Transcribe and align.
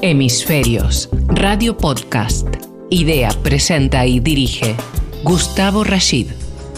Hemisferios, 0.00 1.08
Radio 1.26 1.76
Podcast. 1.76 2.46
Idea, 2.88 3.30
presenta 3.42 4.06
y 4.06 4.20
dirige 4.20 4.76
Gustavo 5.24 5.82
Rashid. 5.82 6.28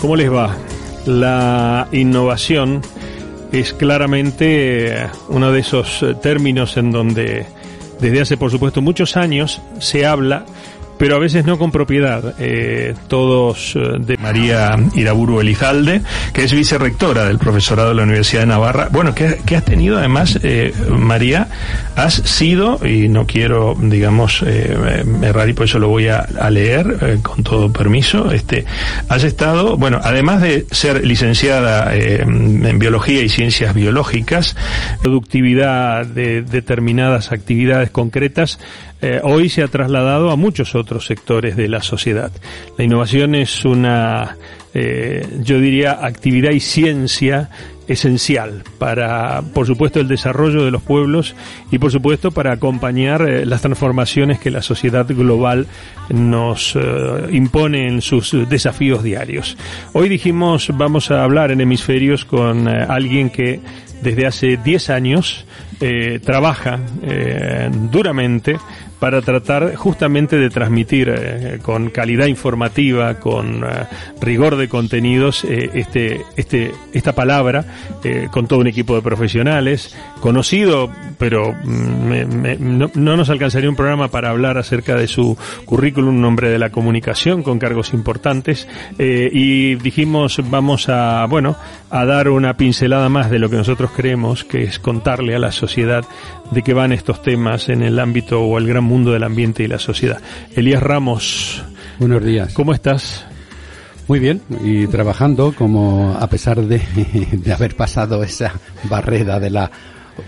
¿Cómo 0.00 0.16
les 0.16 0.32
va? 0.32 0.56
La 1.04 1.87
innovación 1.93 2.80
es 3.53 3.75
claramente 3.75 5.06
uno 5.29 5.53
de 5.53 5.61
esos 5.61 6.04
términos 6.22 6.79
en 6.79 6.93
donde 6.93 7.46
desde 8.00 8.22
hace 8.22 8.36
por 8.38 8.50
supuesto 8.50 8.80
muchos 8.80 9.18
años 9.18 9.61
se 9.80 10.07
habla 10.07 10.46
pero 11.01 11.17
a 11.17 11.19
veces 11.19 11.46
no 11.46 11.57
con 11.57 11.73
propiedad. 11.73 12.35
Eh, 12.39 12.95
todos 13.09 13.75
eh, 13.75 13.96
de 14.00 14.19
María 14.19 14.77
Iraburu 14.95 15.41
Elizalde, 15.41 16.03
que 16.35 16.45
es 16.45 16.53
vicerrectora 16.53 17.25
del 17.25 17.39
profesorado 17.39 17.89
de 17.89 17.95
la 17.95 18.03
Universidad 18.03 18.43
de 18.43 18.49
Navarra. 18.49 18.89
Bueno, 18.93 19.14
que, 19.14 19.57
has 19.57 19.64
tenido 19.64 19.96
además, 19.96 20.39
eh, 20.43 20.75
María, 20.91 21.49
has 21.96 22.13
sido, 22.13 22.86
y 22.86 23.09
no 23.09 23.27
quiero, 23.27 23.75
digamos, 23.81 24.43
errar 24.43 25.49
y 25.49 25.55
por 25.55 25.64
eso 25.64 25.79
lo 25.79 25.89
voy 25.89 26.08
a, 26.08 26.27
leer 26.50 27.21
con 27.22 27.44
todo 27.44 27.72
permiso, 27.72 28.30
este, 28.30 28.67
has 29.08 29.25
estado, 29.25 29.79
bueno, 29.79 30.00
además 30.03 30.43
de 30.43 30.67
ser 30.71 31.07
licenciada 31.07 31.94
en 31.94 32.78
biología 32.78 33.22
y 33.22 33.30
ciencias 33.30 33.72
biológicas, 33.75 34.55
productividad 35.00 36.05
de 36.05 36.42
determinadas 36.42 37.33
actividades 37.33 37.91
concretas, 37.91 38.58
eh, 39.03 39.20
hoy 39.22 39.48
se 39.48 39.62
ha 39.62 39.69
trasladado 39.69 40.31
a 40.31 40.36
muchos 40.36 40.75
otros 40.75 41.06
sectores 41.06 41.56
de 41.56 41.69
la 41.69 41.83
sociedad. 41.83 42.31
La 42.77 42.84
innovación 42.84 43.34
es 43.34 43.64
una, 43.64 44.36
eh, 44.75 45.27
yo 45.41 45.58
diría, 45.58 46.05
actividad 46.05 46.50
y 46.50 46.61
ciencia 46.61 47.48
esencial 47.89 48.62
para, 48.78 49.42
por 49.55 49.67
supuesto, 49.67 50.00
el 50.00 50.06
desarrollo 50.06 50.64
de 50.64 50.70
los 50.70 50.83
pueblos 50.83 51.34
y, 51.70 51.78
por 51.78 51.91
supuesto, 51.91 52.31
para 52.31 52.53
acompañar 52.53 53.22
eh, 53.22 53.47
las 53.47 53.62
transformaciones 53.62 54.39
que 54.39 54.50
la 54.50 54.61
sociedad 54.61 55.06
global 55.08 55.67
nos 56.11 56.77
impone 57.30 57.89
en 57.89 58.02
sus 58.02 58.36
desafíos 58.48 59.02
diarios. 59.02 59.56
Hoy 59.92 60.08
dijimos, 60.08 60.70
vamos 60.74 61.11
a 61.11 61.24
hablar 61.24 61.52
en 61.52 61.61
hemisferios 61.61 62.24
con 62.24 62.67
alguien 62.69 63.30
que 63.30 63.61
desde 64.02 64.27
hace 64.27 64.56
10 64.56 64.91
años 64.91 65.46
trabaja 66.24 66.80
duramente 67.91 68.56
para 69.00 69.22
tratar 69.22 69.74
justamente 69.74 70.36
de 70.36 70.50
transmitir 70.50 71.08
eh, 71.08 71.58
con 71.62 71.88
calidad 71.88 72.26
informativa, 72.26 73.14
con 73.14 73.64
eh, 73.64 73.86
rigor 74.20 74.56
de 74.56 74.68
contenidos, 74.68 75.42
eh, 75.44 75.70
este, 75.74 76.20
este, 76.36 76.72
esta 76.92 77.14
palabra, 77.14 77.64
con 78.30 78.46
todo 78.46 78.60
un 78.60 78.66
equipo 78.66 78.94
de 78.94 79.02
profesionales, 79.02 79.96
conocido, 80.20 80.90
pero 81.18 81.52
mm, 81.52 82.78
no, 82.78 82.90
no, 82.94 83.16
nos 83.16 83.30
alcanzaría 83.30 83.70
un 83.70 83.76
programa 83.76 84.08
para 84.08 84.30
hablar 84.30 84.58
acerca 84.58 84.94
de 84.94 85.06
su 85.06 85.36
currículum, 85.64 86.18
un 86.18 86.24
hombre 86.24 86.50
de 86.50 86.58
la 86.58 86.70
comunicación 86.70 87.42
con 87.42 87.58
cargos 87.58 87.94
importantes, 87.94 88.68
y 88.98 89.76
dijimos 89.76 90.40
vamos 90.50 90.88
a, 90.88 91.24
bueno, 91.26 91.56
a 91.88 92.04
dar 92.04 92.28
una 92.28 92.56
pincelada 92.56 93.08
más 93.08 93.30
de 93.30 93.38
lo 93.38 93.48
que 93.48 93.56
nosotros 93.56 93.90
creemos, 93.96 94.44
que 94.44 94.62
es 94.62 94.78
contarle 94.78 95.34
a 95.34 95.38
la 95.38 95.52
sociedad 95.52 96.04
de 96.50 96.62
qué 96.62 96.74
van 96.74 96.92
estos 96.92 97.22
temas 97.22 97.68
en 97.68 97.82
el 97.82 97.98
ámbito 97.98 98.40
o 98.40 98.58
el 98.58 98.66
gran 98.66 98.84
mundo 98.91 99.12
del 99.12 99.22
ambiente 99.22 99.62
y 99.62 99.69
la 99.69 99.78
sociedad. 99.78 100.20
Elías 100.56 100.83
Ramos. 100.83 101.62
Buenos 102.00 102.24
días. 102.24 102.52
¿Cómo 102.55 102.74
estás? 102.74 103.24
Muy 104.08 104.19
bien, 104.19 104.42
y 104.64 104.88
trabajando 104.88 105.55
como 105.56 106.16
a 106.19 106.27
pesar 106.27 106.60
de, 106.60 106.83
de 107.33 107.52
haber 107.52 107.77
pasado 107.77 108.24
esa 108.24 108.52
barrera 108.88 109.38
de 109.38 109.50
la 109.50 109.70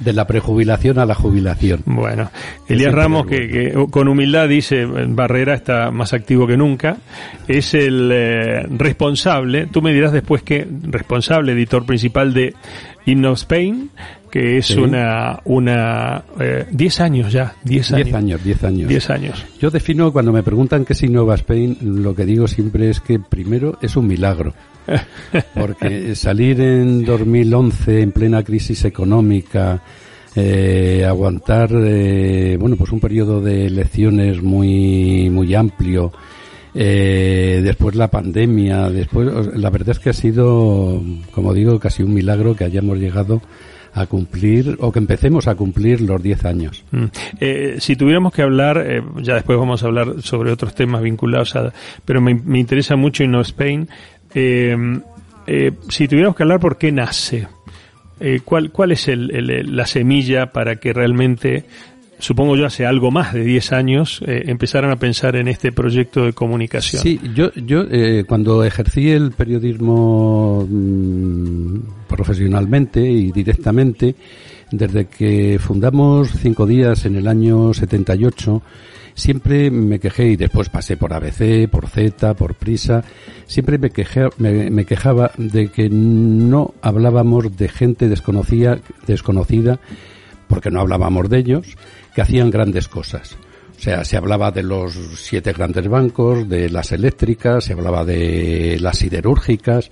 de 0.01 0.13
la 0.13 0.27
prejubilación 0.27 0.99
a 0.99 1.05
la 1.05 1.15
jubilación. 1.15 1.83
Bueno, 1.85 2.31
Elías 2.69 2.95
Ramos, 2.95 3.27
que, 3.27 3.75
con 3.91 4.09
humildad 4.09 4.49
dice, 4.49 4.87
Barrera 4.87 5.55
está 5.55 5.91
más 5.91 6.13
activo 6.13 6.47
que 6.47 6.57
nunca, 6.57 6.97
es 7.49 7.75
el 7.75 8.11
eh, 8.13 8.63
responsable, 8.71 9.67
tú 9.67 9.83
me 9.83 9.93
dirás 9.93 10.13
después 10.13 10.43
que 10.43 10.67
responsable, 10.85 11.53
editor 11.53 11.85
principal 11.85 12.33
de 12.33 12.55
Inno 13.07 13.33
Spain, 13.33 13.91
que 14.33 14.57
es 14.57 14.71
una 14.71 15.41
una 15.45 16.25
10 16.71 17.01
eh, 17.01 17.03
años 17.03 17.31
ya, 17.31 17.55
10 17.65 17.93
años. 17.93 18.05
10 18.07 18.17
años, 18.17 18.45
10 18.45 18.65
años. 18.65 18.89
10 18.89 19.11
años. 19.11 19.47
Yo 19.61 19.71
defino 19.71 20.11
cuando 20.11 20.33
me 20.33 20.43
preguntan 20.43 20.87
qué 20.87 20.95
es 20.95 21.03
Innova 21.03 21.35
Spain, 21.35 21.77
lo 21.83 22.15
que 22.15 22.25
digo 22.25 22.49
siempre 22.49 22.89
es 22.89 23.01
que 23.01 23.19
primero 23.19 23.79
es 23.83 23.95
un 23.95 24.07
milagro. 24.07 24.55
Porque 25.55 26.15
salir 26.17 26.61
en 26.63 27.05
2011 27.05 28.01
en 28.01 28.13
plena 28.13 28.43
crisis 28.43 28.87
económica, 28.87 29.83
eh, 30.35 31.05
aguantar 31.07 31.71
eh, 31.75 32.57
bueno 32.59 32.77
pues 32.77 32.91
un 32.91 33.01
periodo 33.01 33.43
de 33.43 33.67
elecciones 33.67 34.43
muy 34.43 35.29
muy 35.29 35.55
amplio 35.55 36.11
eh, 36.75 37.61
después 37.63 37.97
la 37.97 38.09
pandemia 38.09 38.89
después 38.89 39.29
la 39.55 39.69
verdad 39.69 39.91
es 39.91 39.99
que 39.99 40.09
ha 40.09 40.15
sido 40.15 41.03
como 41.33 41.53
digo 41.53 41.79
casi 41.79 42.03
un 42.03 42.15
milagro 42.15 42.57
que 42.57 42.65
hayamos 42.65 42.97
llegado 42.97 43.43
a 43.95 44.07
cumplir 44.07 44.77
o 44.81 44.91
que 44.91 44.99
empecemos 44.99 45.47
a 45.49 45.55
cumplir 45.55 46.01
los 46.01 46.23
10 46.23 46.45
años. 46.45 46.85
Mm. 46.91 47.05
Eh, 47.41 47.77
si 47.79 47.97
tuviéramos 47.97 48.33
que 48.33 48.43
hablar, 48.43 48.83
eh, 48.87 49.03
ya 49.21 49.35
después 49.35 49.59
vamos 49.59 49.83
a 49.83 49.87
hablar 49.87 50.23
sobre 50.23 50.51
otros 50.51 50.75
temas 50.75 51.03
vinculados 51.03 51.55
a, 51.57 51.73
pero 52.05 52.21
me, 52.21 52.35
me 52.35 52.59
interesa 52.59 52.97
mucho 52.97 53.23
Inno 53.23 53.41
Spain. 53.43 53.89
Eh, 54.35 54.77
si 55.89 56.09
tuviéramos 56.09 56.37
que 56.37 56.43
hablar, 56.43 56.61
¿por 56.61 56.79
qué 56.79 56.93
nace? 56.93 57.49
¿cuál, 58.45 58.71
¿Cuál 58.71 58.93
es 58.93 59.09
el, 59.09 59.77
la 59.77 59.85
semilla 59.85 60.53
para 60.53 60.77
que 60.77 60.93
realmente 60.93 61.65
supongo 62.23 62.57
yo 62.57 62.67
hace 62.67 62.87
algo 62.87 63.11
más 63.11 63.35
de 63.35 63.43
10 63.43 63.73
años, 63.73 64.23
eh, 64.27 64.45
empezaron 64.47 64.93
a 64.93 64.97
pensar 64.97 65.35
en 65.35 65.49
este 65.49 65.73
proyecto 65.73 66.25
de 66.25 66.33
comunicación. 66.33 67.03
Sí, 67.03 67.21
yo, 67.35 67.53
yo 67.55 67.83
eh, 67.91 68.25
cuando 68.27 68.63
ejercí 68.63 69.11
el 69.11 69.33
periodismo 69.33 70.67
mm, 70.69 72.07
profesionalmente 72.09 73.01
y 73.01 73.33
directamente, 73.33 74.15
desde 74.71 75.07
que 75.07 75.59
fundamos 75.59 76.31
Cinco 76.31 76.65
Días 76.65 77.05
en 77.07 77.17
el 77.17 77.27
año 77.27 77.75
78, 77.75 78.63
siempre 79.15 79.73
me 79.73 79.99
quejé 79.99 80.29
y 80.29 80.37
después 80.37 80.69
pasé 80.69 80.97
por 80.97 81.13
ABC, 81.13 81.69
por 81.69 81.89
Z, 81.89 82.35
por 82.35 82.55
Prisa, 82.55 83.03
siempre 83.47 83.79
me, 83.79 83.91
quejé, 83.91 84.29
me, 84.39 84.85
quejaba 84.85 85.33
de 85.37 85.69
que 85.69 85.89
no 85.91 86.73
hablábamos 86.83 87.57
de 87.57 87.69
gente 87.69 88.09
desconocida, 88.09 88.79
desconocida 89.09 89.81
porque 90.53 90.71
no 90.71 90.81
hablábamos 90.81 91.31
de 91.31 91.39
ellos, 91.39 91.79
que 92.15 92.21
hacían 92.21 92.51
grandes 92.51 92.87
cosas. 92.87 93.39
O 93.79 93.81
sea, 93.81 94.05
se 94.05 94.19
hablaba 94.19 94.51
de 94.51 94.63
los 94.63 94.93
siete 95.17 95.55
grandes 95.55 95.89
bancos, 95.89 96.47
de 96.47 96.69
las 96.69 96.93
eléctricas, 96.93 97.65
se 97.65 97.73
hablaba 97.73 98.05
de 98.05 98.77
las 98.79 98.99
siderúrgicas. 98.99 99.91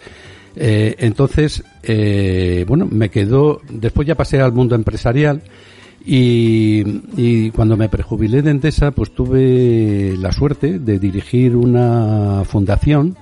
Eh, 0.54 0.96
entonces, 0.98 1.64
eh, 1.82 2.66
bueno, 2.68 2.86
me 2.90 3.08
quedó, 3.08 3.62
después 3.70 4.06
ya 4.06 4.16
pasé 4.16 4.42
al 4.42 4.52
mundo 4.52 4.74
empresarial 4.74 5.40
y, 6.04 6.84
y, 7.16 7.50
cuando 7.52 7.78
me 7.78 7.88
prejubilé 7.88 8.42
de 8.42 8.50
Endesa, 8.50 8.90
pues 8.90 9.14
tuve 9.14 10.14
la 10.18 10.30
suerte 10.30 10.78
de 10.78 10.98
dirigir 10.98 11.56
una 11.56 12.42
fundación 12.44 13.16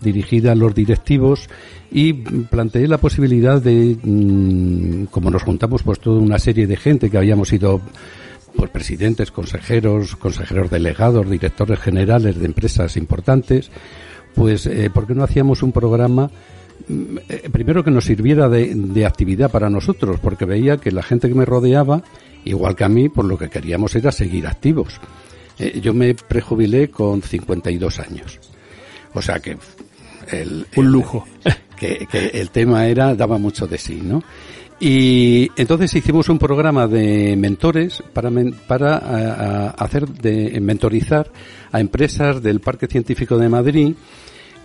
dirigida 0.00 0.52
a 0.52 0.54
los 0.54 0.74
directivos 0.74 1.48
y 1.90 2.12
planteé 2.12 2.88
la 2.88 2.98
posibilidad 2.98 3.60
de, 3.60 3.96
mm, 4.02 5.04
como 5.06 5.30
nos 5.30 5.42
juntamos 5.42 5.82
pues 5.82 6.00
toda 6.00 6.20
una 6.20 6.38
serie 6.38 6.66
de 6.66 6.76
gente 6.76 7.10
que 7.10 7.18
habíamos 7.18 7.48
sido 7.48 7.80
pues 8.56 8.70
presidentes, 8.70 9.30
consejeros, 9.30 10.16
consejeros 10.16 10.70
delegados, 10.70 11.28
directores 11.28 11.78
generales 11.80 12.38
de 12.38 12.46
empresas 12.46 12.96
importantes, 12.96 13.70
pues 14.34 14.66
eh, 14.66 14.90
¿por 14.92 15.06
qué 15.06 15.14
no 15.14 15.24
hacíamos 15.24 15.62
un 15.62 15.72
programa 15.72 16.30
mm, 16.88 17.18
eh, 17.28 17.48
primero 17.52 17.84
que 17.84 17.90
nos 17.90 18.04
sirviera 18.04 18.48
de, 18.48 19.06
actividad 19.06 19.50
para 19.50 19.70
nosotros, 19.70 20.20
porque 20.20 20.44
veía 20.44 20.76
que 20.76 20.90
la 20.90 21.02
gente 21.02 21.28
que 21.28 21.34
me 21.34 21.44
rodeaba, 21.44 22.02
igual 22.44 22.76
que 22.76 22.84
a 22.84 22.88
mí, 22.88 23.08
por 23.08 23.24
lo 23.24 23.38
que 23.38 23.48
queríamos 23.48 23.94
era 23.94 24.12
seguir 24.12 24.46
activos. 24.46 25.00
Eh, 25.58 25.80
yo 25.80 25.94
me 25.94 26.14
prejubilé 26.14 26.90
con 26.90 27.22
52 27.22 28.00
años. 28.00 28.40
O 29.14 29.22
sea 29.22 29.38
que 29.40 29.56
el, 30.30 30.66
un 30.76 30.90
lujo. 30.90 31.26
Que, 31.74 32.06
que, 32.08 32.28
el 32.34 32.50
tema 32.50 32.86
era, 32.86 33.16
daba 33.16 33.36
mucho 33.36 33.66
de 33.66 33.78
sí, 33.78 34.00
¿no? 34.00 34.22
Y 34.78 35.50
entonces 35.56 35.94
hicimos 35.94 36.28
un 36.28 36.38
programa 36.38 36.86
de 36.86 37.36
mentores 37.36 38.02
para, 38.12 38.30
para 38.68 39.70
hacer 39.70 40.06
de 40.06 40.60
mentorizar 40.60 41.30
a 41.72 41.80
empresas 41.80 42.42
del 42.42 42.60
Parque 42.60 42.86
Científico 42.86 43.38
de 43.38 43.48
Madrid 43.48 43.94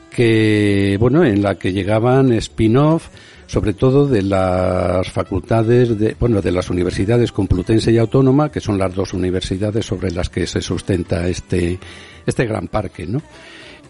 que, 0.10 0.98
bueno, 1.00 1.24
en 1.24 1.42
la 1.42 1.56
que 1.56 1.72
llegaban 1.72 2.34
spin-off, 2.34 3.08
sobre 3.46 3.74
todo 3.74 4.08
de 4.08 4.24
las 4.24 5.10
facultades 5.10 5.98
de, 5.98 6.16
bueno, 6.20 6.42
de 6.42 6.52
las 6.52 6.70
universidades 6.70 7.32
Complutense 7.32 7.92
y 7.92 7.98
Autónoma, 7.98 8.52
que 8.52 8.60
son 8.60 8.78
las 8.78 8.94
dos 8.94 9.14
universidades 9.14 9.86
sobre 9.86 10.12
las 10.12 10.30
que 10.30 10.46
se 10.48 10.62
sustenta 10.62 11.28
este, 11.28 11.80
este 12.26 12.46
gran 12.46 12.68
parque, 12.68 13.06
¿no? 13.06 13.22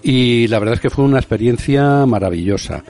Y 0.01 0.47
la 0.47 0.59
verdad 0.59 0.75
es 0.75 0.81
que 0.81 0.89
fue 0.89 1.05
una 1.05 1.17
experiencia 1.17 2.05
maravillosa. 2.05 2.83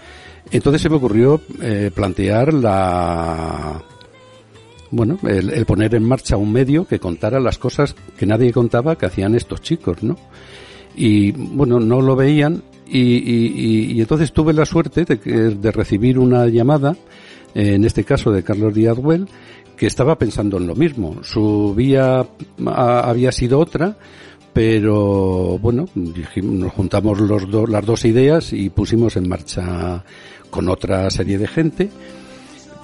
Entonces 0.51 0.81
se 0.81 0.89
me 0.89 0.95
ocurrió 0.95 1.41
eh, 1.61 1.91
plantear 1.93 2.53
la, 2.53 3.83
bueno, 4.91 5.19
el, 5.23 5.65
poner 5.65 5.95
en 5.95 6.03
marcha 6.03 6.37
un 6.37 6.51
medio 6.51 6.85
que 6.85 6.99
contara 6.99 7.39
las 7.39 7.57
cosas 7.57 7.95
que 8.17 8.25
nadie 8.25 8.51
contaba 8.51 8.97
que 8.97 9.05
hacían 9.05 9.35
estos 9.35 9.61
chicos, 9.61 10.01
¿no? 10.01 10.17
Y 10.95 11.31
bueno, 11.31 11.79
no 11.79 12.01
lo 12.01 12.15
veían 12.15 12.63
y, 12.87 14.01
entonces 14.01 14.33
tuve 14.33 14.53
la 14.53 14.65
suerte 14.65 15.05
de, 15.05 15.17
de 15.55 15.71
recibir 15.71 16.17
una 16.17 16.47
llamada, 16.47 16.95
en 17.53 17.85
este 17.85 18.03
caso 18.03 18.31
de 18.31 18.41
Carlos 18.41 18.73
Díaz 18.73 18.97
Well, 18.97 19.27
que 19.77 19.85
estaba 19.85 20.17
pensando 20.17 20.57
en 20.57 20.67
lo 20.67 20.75
mismo. 20.75 21.23
Su 21.23 21.73
vía 21.75 22.25
había 22.65 23.31
sido 23.31 23.59
otra, 23.59 23.97
pero 24.53 25.57
bueno, 25.59 25.87
nos 25.95 26.73
juntamos 26.73 27.19
los 27.19 27.49
dos, 27.49 27.69
las 27.69 27.85
dos 27.85 28.05
ideas 28.05 28.53
y 28.53 28.69
pusimos 28.69 29.15
en 29.15 29.29
marcha 29.29 30.03
con 30.49 30.69
otra 30.69 31.09
serie 31.09 31.37
de 31.37 31.47
gente, 31.47 31.89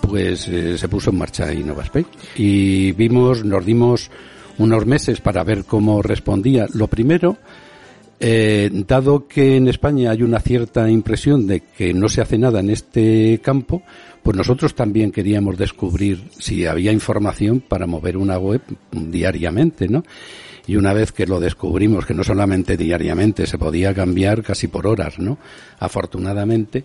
pues 0.01 0.47
eh, 0.47 0.77
se 0.77 0.87
puso 0.87 1.09
en 1.09 1.17
marcha 1.17 1.51
InnovaSpace 1.53 2.05
y 2.35 2.91
vimos, 2.91 3.43
nos 3.43 3.65
dimos 3.65 4.11
unos 4.57 4.85
meses 4.85 5.21
para 5.21 5.43
ver 5.43 5.65
cómo 5.65 6.01
respondía. 6.01 6.67
Lo 6.73 6.87
primero, 6.87 7.37
eh, 8.19 8.69
dado 8.87 9.27
que 9.27 9.57
en 9.57 9.67
España 9.67 10.11
hay 10.11 10.23
una 10.23 10.39
cierta 10.39 10.89
impresión 10.89 11.47
de 11.47 11.61
que 11.61 11.93
no 11.93 12.07
se 12.07 12.21
hace 12.21 12.37
nada 12.37 12.59
en 12.59 12.69
este 12.69 13.39
campo, 13.43 13.83
pues 14.23 14.37
nosotros 14.37 14.73
también 14.73 15.11
queríamos 15.11 15.57
descubrir 15.57 16.23
si 16.39 16.65
había 16.65 16.91
información 16.91 17.59
para 17.59 17.85
mover 17.85 18.17
una 18.17 18.37
web 18.37 18.61
diariamente, 18.91 19.87
¿no? 19.87 20.03
Y 20.67 20.77
una 20.77 20.93
vez 20.93 21.11
que 21.11 21.27
lo 21.27 21.39
descubrimos, 21.39 22.05
que 22.05 22.13
no 22.13 22.23
solamente 22.23 22.77
diariamente, 22.77 23.45
se 23.45 23.57
podía 23.57 23.93
cambiar 23.93 24.43
casi 24.43 24.67
por 24.67 24.87
horas, 24.87 25.19
¿no? 25.19 25.37
Afortunadamente, 25.79 26.83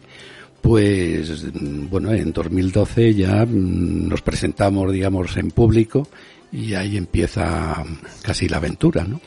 pues, 0.61 1.47
bueno, 1.53 2.13
en 2.13 2.33
2012 2.33 3.15
ya 3.15 3.47
nos 3.47 4.23
presentamos, 4.23 4.93
digamos, 4.93 5.37
en 5.37 5.51
público 5.51 6.09
y 6.53 6.75
ahí 6.75 6.97
empieza 6.97 7.85
casi 8.23 8.49
la 8.49 8.59
aventura, 8.59 9.05
¿no? 9.05 9.21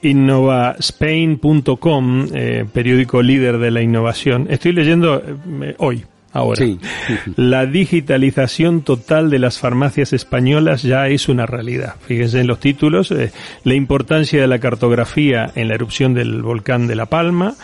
innovaspain.com, 0.00 2.28
eh, 2.32 2.64
periódico 2.72 3.20
líder 3.22 3.58
de 3.58 3.70
la 3.70 3.82
innovación. 3.82 4.46
Estoy 4.50 4.72
leyendo 4.72 5.22
eh, 5.62 5.74
hoy, 5.78 6.04
ahora. 6.32 6.64
La 7.36 7.66
digitalización 7.66 8.82
total 8.82 9.30
de 9.30 9.38
las 9.38 9.58
farmacias 9.58 10.12
españolas 10.12 10.82
ya 10.82 11.08
es 11.08 11.28
una 11.28 11.46
realidad. 11.46 11.94
Fíjense 12.06 12.40
en 12.40 12.46
los 12.46 12.60
títulos, 12.60 13.10
eh, 13.10 13.32
la 13.64 13.74
importancia 13.74 14.40
de 14.40 14.46
la 14.46 14.58
cartografía 14.58 15.50
en 15.54 15.68
la 15.68 15.74
erupción 15.74 16.14
del 16.14 16.42
volcán 16.42 16.86
de 16.86 16.96
La 16.96 17.06
Palma, 17.06 17.54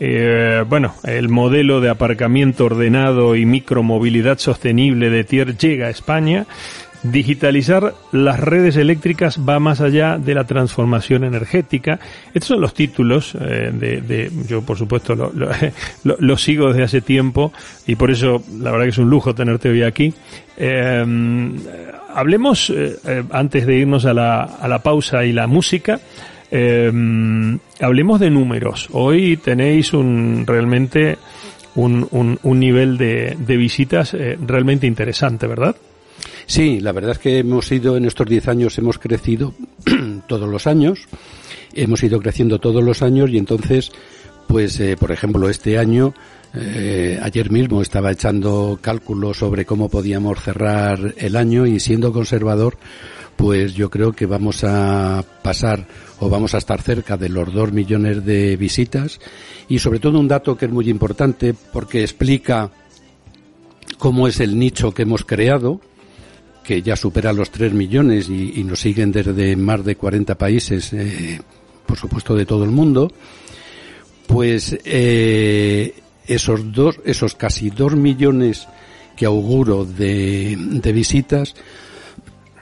eh, 0.00 0.64
bueno, 0.68 0.94
el 1.04 1.28
modelo 1.28 1.80
de 1.80 1.88
aparcamiento 1.88 2.64
ordenado 2.64 3.36
y 3.36 3.46
micromovilidad 3.46 4.38
sostenible 4.38 5.08
de 5.08 5.24
Tier 5.24 5.56
llega 5.56 5.86
a 5.86 5.90
España 5.90 6.46
Digitalizar 7.04 7.92
las 8.12 8.40
redes 8.40 8.76
eléctricas 8.76 9.38
va 9.46 9.60
más 9.60 9.82
allá 9.82 10.16
de 10.16 10.34
la 10.34 10.44
transformación 10.44 11.24
energética. 11.24 12.00
Estos 12.28 12.48
son 12.48 12.62
los 12.62 12.72
títulos 12.72 13.36
eh, 13.38 13.70
de, 13.74 14.30
yo 14.48 14.62
por 14.62 14.78
supuesto 14.78 15.14
lo, 16.02 16.36
sigo 16.38 16.68
desde 16.68 16.82
hace 16.82 17.00
tiempo 17.02 17.52
y 17.86 17.96
por 17.96 18.10
eso 18.10 18.42
la 18.58 18.70
verdad 18.70 18.86
que 18.86 18.90
es 18.90 18.98
un 18.98 19.10
lujo 19.10 19.34
tenerte 19.34 19.68
hoy 19.68 19.82
aquí. 19.82 20.14
Eh, 20.56 21.04
hablemos, 22.14 22.70
eh, 22.70 22.96
antes 23.32 23.66
de 23.66 23.76
irnos 23.76 24.06
a 24.06 24.14
la, 24.14 24.42
a 24.42 24.66
la 24.66 24.78
pausa 24.78 25.26
y 25.26 25.32
la 25.34 25.46
música, 25.46 26.00
hablemos 27.80 28.18
de 28.18 28.30
números. 28.30 28.88
Hoy 28.92 29.36
tenéis 29.36 29.92
un 29.92 30.44
realmente 30.46 31.18
un, 31.74 32.08
un, 32.12 32.38
un 32.42 32.58
nivel 32.58 32.96
de, 32.96 33.36
de 33.38 33.56
visitas 33.58 34.16
realmente 34.40 34.86
interesante, 34.86 35.46
¿verdad? 35.46 35.76
Sí, 36.46 36.80
la 36.80 36.92
verdad 36.92 37.12
es 37.12 37.18
que 37.18 37.38
hemos 37.38 37.70
ido, 37.72 37.96
en 37.96 38.04
estos 38.04 38.26
10 38.26 38.48
años 38.48 38.78
hemos 38.78 38.98
crecido 38.98 39.54
todos 40.28 40.48
los 40.48 40.66
años, 40.66 41.00
hemos 41.72 42.02
ido 42.02 42.20
creciendo 42.20 42.58
todos 42.58 42.82
los 42.82 43.02
años 43.02 43.30
y 43.30 43.38
entonces, 43.38 43.92
pues, 44.46 44.78
eh, 44.80 44.96
por 44.98 45.10
ejemplo, 45.10 45.48
este 45.48 45.78
año, 45.78 46.14
eh, 46.54 47.18
ayer 47.22 47.50
mismo 47.50 47.82
estaba 47.82 48.12
echando 48.12 48.78
cálculos 48.80 49.38
sobre 49.38 49.64
cómo 49.64 49.88
podíamos 49.88 50.40
cerrar 50.40 51.14
el 51.16 51.36
año 51.36 51.66
y 51.66 51.80
siendo 51.80 52.12
conservador, 52.12 52.76
pues 53.36 53.74
yo 53.74 53.90
creo 53.90 54.12
que 54.12 54.26
vamos 54.26 54.62
a 54.64 55.24
pasar 55.42 55.86
o 56.20 56.28
vamos 56.28 56.54
a 56.54 56.58
estar 56.58 56.80
cerca 56.80 57.16
de 57.16 57.28
los 57.28 57.52
dos 57.52 57.72
millones 57.72 58.24
de 58.24 58.56
visitas 58.56 59.18
y 59.68 59.78
sobre 59.78 59.98
todo 59.98 60.20
un 60.20 60.28
dato 60.28 60.56
que 60.56 60.66
es 60.66 60.72
muy 60.72 60.88
importante 60.88 61.54
porque 61.72 62.02
explica 62.02 62.70
cómo 63.98 64.28
es 64.28 64.40
el 64.40 64.58
nicho 64.58 64.92
que 64.92 65.02
hemos 65.02 65.24
creado, 65.24 65.80
que 66.64 66.82
ya 66.82 66.96
supera 66.96 67.32
los 67.32 67.50
3 67.50 67.72
millones 67.74 68.28
y, 68.28 68.64
nos 68.64 68.80
siguen 68.80 69.12
desde 69.12 69.54
más 69.54 69.84
de 69.84 69.96
40 69.96 70.36
países, 70.36 70.92
eh, 70.92 71.40
por 71.86 71.98
supuesto 71.98 72.34
de 72.34 72.46
todo 72.46 72.64
el 72.64 72.70
mundo, 72.70 73.12
pues 74.26 74.76
eh, 74.84 75.94
esos 76.26 76.72
dos, 76.72 76.96
esos 77.04 77.34
casi 77.34 77.70
2 77.70 77.96
millones 77.96 78.66
que 79.16 79.26
auguro 79.26 79.84
de, 79.84 80.56
de 80.58 80.92
visitas 80.92 81.54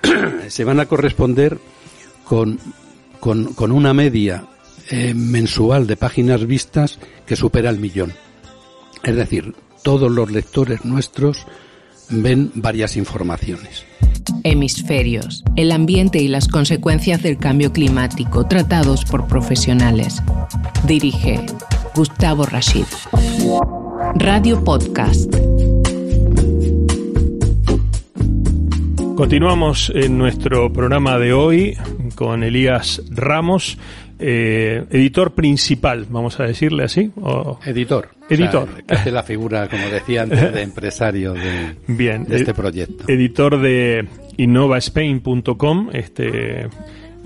se 0.49 0.65
van 0.65 0.81
a 0.81 0.87
corresponder 0.87 1.59
con, 2.25 2.59
con, 3.21 3.55
con 3.55 3.73
una 3.73 3.95
media 3.95 4.45
eh, 4.91 5.15
mensual 5.15 5.87
de 5.87 5.97
páginas 5.97 6.45
vistas 6.45 6.99
que 7.25 7.37
supera 7.37 7.71
el 7.71 7.79
millón. 7.79 8.13
Es 9.03 9.17
decir, 9.17 9.55
todos 9.83 10.11
los 10.11 10.31
lectores 10.31 10.85
nuestros 10.85 11.47
ven 12.13 12.51
varias 12.55 12.97
informaciones. 12.97 13.85
Hemisferios, 14.45 15.45
el 15.57 15.73
ambiente 15.73 16.21
y 16.21 16.29
las 16.29 16.49
consecuencias 16.49 17.23
del 17.23 17.39
cambio 17.39 17.73
climático 17.73 18.47
tratados 18.47 19.05
por 19.05 19.27
profesionales. 19.27 20.23
Dirige 20.87 21.41
Gustavo 21.95 22.45
Rashid. 22.45 22.85
Radio 24.17 24.63
Podcast. 24.63 25.35
Continuamos 29.17 29.93
en 29.95 30.19
nuestro 30.19 30.73
programa 30.73 31.19
de 31.19 31.33
hoy 31.33 31.77
con 32.15 32.43
Elías 32.43 33.03
Ramos, 33.11 33.79
eh, 34.25 34.85
editor 34.91 35.33
principal, 35.35 36.07
vamos 36.09 36.39
a 36.39 36.45
decirle 36.45 36.85
así. 36.85 37.11
O... 37.21 37.59
Editor. 37.65 38.11
Editor. 38.29 38.69
O 39.07 39.11
la 39.11 39.23
figura, 39.23 39.69
como 39.69 39.89
decía 39.89 40.23
antes, 40.23 40.53
de 40.53 40.63
empresario 40.63 41.35
de, 41.35 41.75
Bien, 41.89 42.25
de 42.25 42.37
este 42.37 42.55
proyecto. 42.55 43.05
Editor 43.09 43.61
de 43.61 44.07
innovaspain.com, 44.37 45.91
este, 45.93 46.69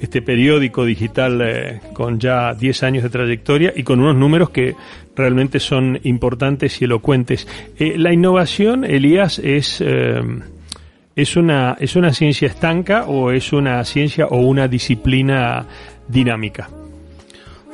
este 0.01 0.23
periódico 0.23 0.85
digital 0.87 1.41
eh, 1.43 1.81
con 1.93 2.19
ya 2.19 2.55
10 2.55 2.83
años 2.83 3.03
de 3.03 3.11
trayectoria 3.11 3.73
y 3.77 3.83
con 3.83 4.01
unos 4.01 4.17
números 4.17 4.51
que 4.51 4.75
realmente 5.15 5.61
son 5.61 6.01
importantes 6.05 6.81
y 6.81 6.87
elocuentes. 6.87 7.47
Eh, 7.79 7.99
la 7.99 8.13
innovación, 8.13 8.85
Elías, 8.85 9.39
es... 9.39 9.85
¿Es 11.17 11.35
una, 11.35 11.79
¿Es 11.81 11.97
una 11.97 12.13
ciencia 12.13 12.47
estanca 12.47 13.07
o 13.07 13.31
es 13.31 13.55
una 13.55 13.83
ciencia 13.85 14.27
o 14.27 14.41
una 14.41 14.69
disciplina 14.69 15.65
dinámica? 16.09 16.69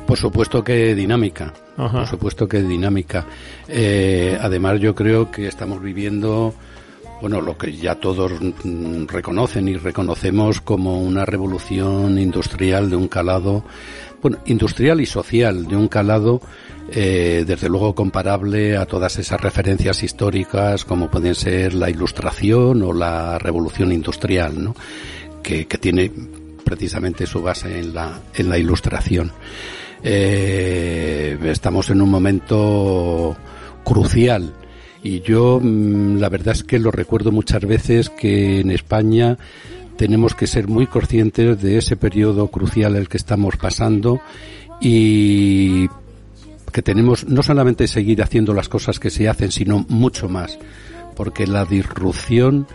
Por 0.05 0.17
supuesto 0.17 0.63
que 0.63 0.93
dinámica. 0.95 1.53
Por 1.75 2.07
supuesto 2.07 2.47
que 2.47 2.61
dinámica. 2.61 3.25
Eh, 3.67 4.37
además, 4.39 4.79
yo 4.79 4.93
creo 4.93 5.31
que 5.31 5.47
estamos 5.47 5.81
viviendo, 5.81 6.53
bueno, 7.21 7.41
lo 7.41 7.57
que 7.57 7.73
ya 7.75 7.95
todos 7.95 8.31
reconocen 9.07 9.67
y 9.69 9.77
reconocemos 9.77 10.61
como 10.61 11.01
una 11.01 11.25
revolución 11.25 12.19
industrial 12.19 12.89
de 12.89 12.95
un 12.95 13.07
calado, 13.07 13.63
bueno, 14.21 14.37
industrial 14.45 15.01
y 15.01 15.05
social, 15.05 15.67
de 15.67 15.75
un 15.75 15.87
calado, 15.87 16.41
eh, 16.91 17.43
desde 17.47 17.69
luego 17.69 17.95
comparable 17.95 18.77
a 18.77 18.85
todas 18.85 19.17
esas 19.17 19.41
referencias 19.41 20.03
históricas 20.03 20.85
como 20.85 21.09
pueden 21.09 21.33
ser 21.33 21.73
la 21.73 21.89
ilustración 21.89 22.83
o 22.83 22.93
la 22.93 23.39
revolución 23.39 23.91
industrial, 23.91 24.63
¿no? 24.63 24.75
Que, 25.41 25.65
que 25.65 25.77
tiene 25.77 26.11
precisamente 26.63 27.25
su 27.25 27.41
base 27.41 27.79
en 27.79 27.93
la, 27.93 28.19
en 28.35 28.49
la 28.49 28.57
ilustración. 28.57 29.31
Eh, 30.03 31.37
estamos 31.45 31.89
en 31.89 32.01
un 32.01 32.09
momento 32.09 33.37
crucial 33.85 34.53
y 35.01 35.21
yo 35.21 35.59
mm, 35.61 36.17
la 36.17 36.29
verdad 36.29 36.55
es 36.55 36.63
que 36.63 36.77
lo 36.79 36.91
recuerdo 36.91 37.31
muchas 37.31 37.61
veces 37.61 38.09
que 38.09 38.59
en 38.59 38.71
España 38.71 39.37
tenemos 39.97 40.35
que 40.35 40.47
ser 40.47 40.67
muy 40.67 40.87
conscientes 40.87 41.61
de 41.61 41.77
ese 41.77 41.95
periodo 41.95 42.47
crucial 42.47 42.95
el 42.95 43.07
que 43.07 43.17
estamos 43.17 43.55
pasando 43.55 44.19
y 44.81 45.87
que 46.71 46.81
tenemos 46.81 47.25
no 47.27 47.43
solamente 47.43 47.87
seguir 47.87 48.21
haciendo 48.21 48.53
las 48.53 48.67
cosas 48.67 48.99
que 48.99 49.09
se 49.09 49.29
hacen, 49.29 49.51
sino 49.51 49.85
mucho 49.87 50.27
más, 50.27 50.57
porque 51.15 51.47
la 51.47 51.63
disrupción 51.65 52.67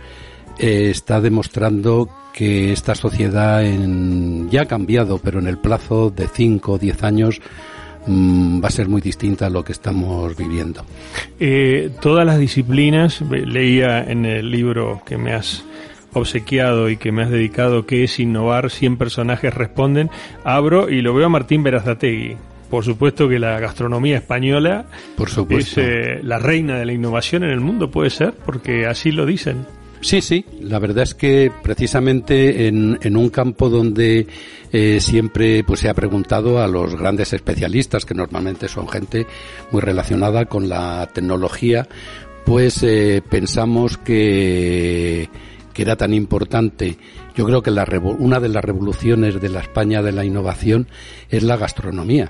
eh, 0.59 0.89
está 0.89 1.21
demostrando 1.21 2.09
que 2.33 2.71
esta 2.71 2.95
sociedad 2.95 3.65
en, 3.65 4.49
ya 4.49 4.63
ha 4.63 4.65
cambiado, 4.65 5.17
pero 5.17 5.39
en 5.39 5.47
el 5.47 5.57
plazo 5.57 6.09
de 6.09 6.27
5 6.27 6.73
o 6.73 6.77
10 6.77 7.03
años 7.03 7.41
mm, 8.07 8.63
va 8.63 8.67
a 8.67 8.71
ser 8.71 8.87
muy 8.87 9.01
distinta 9.01 9.47
a 9.47 9.49
lo 9.49 9.63
que 9.63 9.71
estamos 9.71 10.35
viviendo. 10.35 10.85
Eh, 11.39 11.91
todas 12.01 12.25
las 12.25 12.39
disciplinas, 12.39 13.21
leía 13.21 14.03
en 14.03 14.25
el 14.25 14.51
libro 14.51 15.01
que 15.05 15.17
me 15.17 15.33
has 15.33 15.63
obsequiado 16.13 16.89
y 16.89 16.97
que 16.97 17.11
me 17.11 17.23
has 17.23 17.29
dedicado, 17.29 17.85
que 17.85 18.03
es 18.03 18.19
innovar, 18.19 18.69
100 18.69 18.97
personajes 18.97 19.53
responden, 19.53 20.09
abro 20.43 20.89
y 20.89 21.01
lo 21.01 21.13
veo 21.13 21.27
a 21.27 21.29
Martín 21.29 21.63
Berazategui. 21.63 22.37
Por 22.69 22.83
supuesto 22.83 23.27
que 23.27 23.39
la 23.39 23.59
gastronomía 23.59 24.17
española 24.17 24.85
Por 25.17 25.29
es 25.49 25.77
eh, 25.77 26.19
la 26.21 26.37
reina 26.37 26.77
de 26.77 26.85
la 26.85 26.93
innovación 26.93 27.43
en 27.43 27.49
el 27.49 27.59
mundo, 27.59 27.89
puede 27.89 28.11
ser, 28.11 28.33
porque 28.45 28.85
así 28.85 29.11
lo 29.11 29.25
dicen. 29.25 29.65
Sí, 30.01 30.21
sí, 30.21 30.45
la 30.61 30.79
verdad 30.79 31.03
es 31.03 31.13
que 31.13 31.51
precisamente 31.61 32.67
en, 32.67 32.97
en 33.01 33.17
un 33.17 33.29
campo 33.29 33.69
donde 33.69 34.27
eh, 34.71 34.99
siempre 35.01 35.63
pues 35.65 35.81
se 35.81 35.89
ha 35.89 35.93
preguntado 35.93 36.61
a 36.61 36.67
los 36.67 36.95
grandes 36.95 37.33
especialistas, 37.33 38.05
que 38.05 38.13
normalmente 38.13 38.69
son 38.69 38.87
gente 38.87 39.27
muy 39.71 39.81
relacionada 39.81 40.45
con 40.45 40.69
la 40.69 41.09
tecnología, 41.13 41.87
pues 42.45 42.81
eh, 42.83 43.21
pensamos 43.29 43.97
que, 43.97 45.29
que 45.73 45.81
era 45.81 45.97
tan 45.97 46.13
importante. 46.13 46.97
Yo 47.39 47.45
creo 47.45 47.63
que 47.63 47.71
la 47.71 47.85
revo- 47.85 48.17
una 48.19 48.41
de 48.41 48.49
las 48.49 48.61
revoluciones 48.65 49.39
de 49.39 49.47
la 49.47 49.61
España 49.61 50.01
de 50.01 50.11
la 50.11 50.25
innovación 50.25 50.87
es 51.29 51.41
la 51.43 51.55
gastronomía. 51.55 52.29